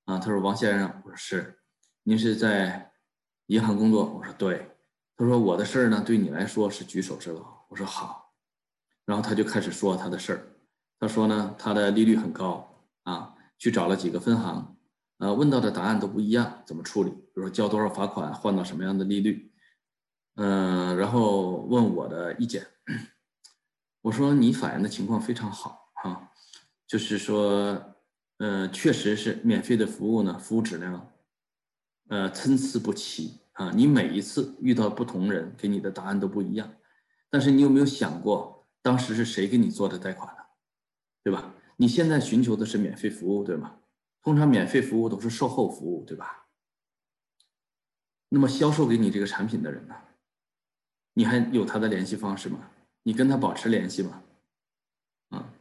[0.07, 1.61] 啊，他说王先生，我说是，
[2.03, 2.91] 您是在
[3.47, 4.13] 银行工作？
[4.13, 4.67] 我说对。
[5.17, 7.65] 他说我的事儿呢，对你来说是举手之劳。
[7.69, 8.33] 我说好。
[9.05, 10.47] 然后他就开始说他的事儿，
[10.99, 14.77] 他说呢，他的利率很高啊，去找了几个分行。
[15.21, 17.11] 呃，问到的答案都不一样，怎么处理？
[17.11, 19.53] 比如说交多少罚款，换到什么样的利率？
[20.37, 22.67] 嗯，然后问我的意见。
[24.01, 26.33] 我说你反映的情况非常好哈，
[26.87, 27.95] 就是说，
[28.39, 31.13] 呃，确实是免费的服务呢，服务质量，
[32.09, 33.71] 呃，参差不齐啊。
[33.75, 36.73] 你每一次遇到不同人，给你的答案都不一样。
[37.29, 40.43] 但是你有没有想过，当时是谁给你做的贷款呢？
[41.23, 41.55] 对吧？
[41.77, 43.77] 你现在寻求的是免费服务，对吗？
[44.23, 46.47] 通常免费服务都是售后服务，对吧？
[48.29, 49.95] 那么销售给你这个产品的人呢？
[51.15, 52.71] 你还有他的联系方式吗？
[53.03, 54.23] 你跟他保持联系吗？
[55.31, 55.53] 啊，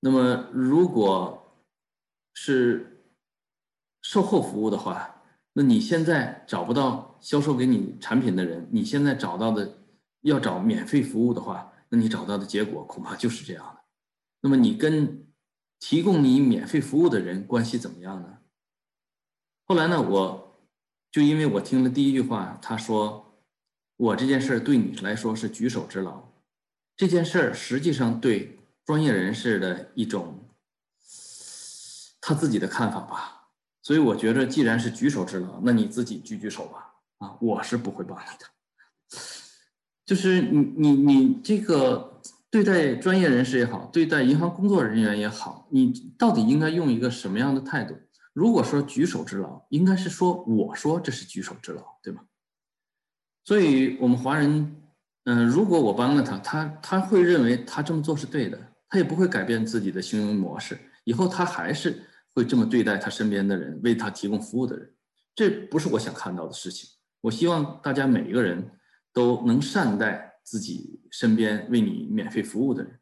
[0.00, 1.54] 那么如果
[2.34, 3.04] 是
[4.00, 5.22] 售后服务的话，
[5.52, 9.78] 那你现在找不到销售给你产品的人，你现在找到的
[10.22, 13.84] 要找免费服务的话，那你找到的结果恐怕就是这样的。
[14.40, 15.28] 那么你跟。
[15.84, 18.38] 提供你免费服务的人关系怎么样呢？
[19.64, 20.56] 后来呢，我
[21.10, 23.34] 就因为我听了第一句话，他说
[23.96, 26.22] 我这件事对你来说是举手之劳，
[26.96, 30.38] 这件事实际上对专业人士的一种
[32.20, 33.48] 他自己的看法吧。
[33.82, 36.94] 所以我觉得，既然是举手之劳，那你自己举举手吧。
[37.18, 38.46] 啊，我是不会帮你的。
[40.06, 42.11] 就是你你你这个。
[42.52, 47.96] 对待专业人士也好，对待银行工作人员也好，你到底应该用一个什么样的态度？
[48.34, 52.20] 如果说举手之劳，应该是说我说这是举手之劳，对吗？
[53.42, 54.76] 所以，我们华人，
[55.24, 58.58] 嗯，如果我帮了他，他他会认为他这么做是对的，
[58.90, 62.02] 他也不会改变自己的行为模式，以后他还是
[62.34, 64.92] 会这么对待他身边的人，为他提供服务的人，
[65.34, 66.90] 这不是我想看到的事情。
[67.22, 68.70] 我希望大家每一个人
[69.10, 70.31] 都能善待。
[70.42, 73.00] 自己身边为你免费服务的人，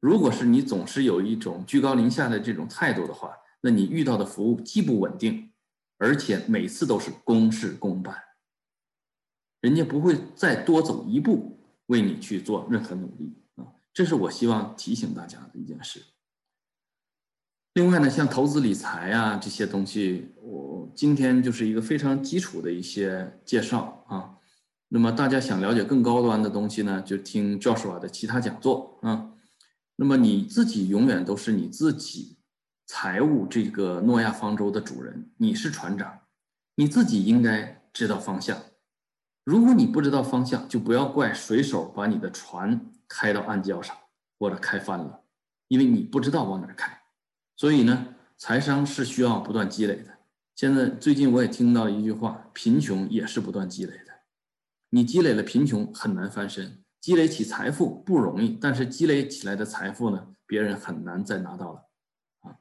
[0.00, 5.52] 如果是你总是有一种居高临下的这种态度的话，那你遇到的服务既不稳定，
[5.98, 8.20] 而且每次都是公事公办，
[9.60, 13.66] 人家不会再多走一步为你去做任何努力啊！
[13.94, 16.02] 这是我希望提醒大家的一件事。
[17.74, 24.36] 另外呢，像投资理财啊这些东西，我今天就是一个非常基础的一些介绍啊。
[24.94, 29.32] 那么大家想了解更高端的东西呢，就听 Joshua 的其他讲座啊。
[29.96, 32.36] 那么你自己永远都是你自己
[32.86, 36.20] 财务这个诺亚方舟的主人，你是船长，
[36.74, 38.58] 你自己应该知道方向。
[39.44, 42.78] 如果你不知道方向，就不要怪水手把你的船
[43.08, 43.96] 开到暗礁上
[44.38, 45.22] 或者开翻了，
[45.68, 47.00] 因为你不知道往哪开。
[47.56, 50.18] 所以呢，财商是需要不断积累的。
[50.54, 54.11] 现在最近我也听到一句话，贫穷也是不断积累的。
[54.94, 61.86] 你积累了贫穷很难翻身，积累起财富不容易，但是积累起来的财富呢，别人很难再拿到了
[62.42, 62.56] 啊。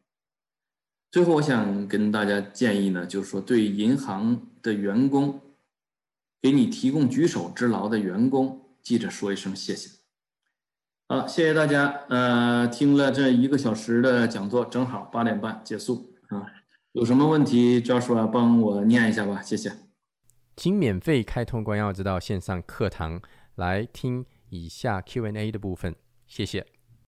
[1.12, 5.42] 最后，我想跟大家建议呢，就是说对银行的员工，
[6.42, 9.90] 给你提供举手之劳的员工，记着说一声谢谢。
[11.10, 12.06] 好，谢谢大家。
[12.08, 16.48] 呃，听了这一个小时的讲座，正好八点半结束啊。
[16.94, 19.91] 有什么问题，Joshua 帮我念一下吧，谢谢。
[20.62, 23.20] 请免费开通关耀之道线上课堂
[23.56, 25.96] 来听以下 Q&A 的部分，
[26.28, 26.64] 谢谢。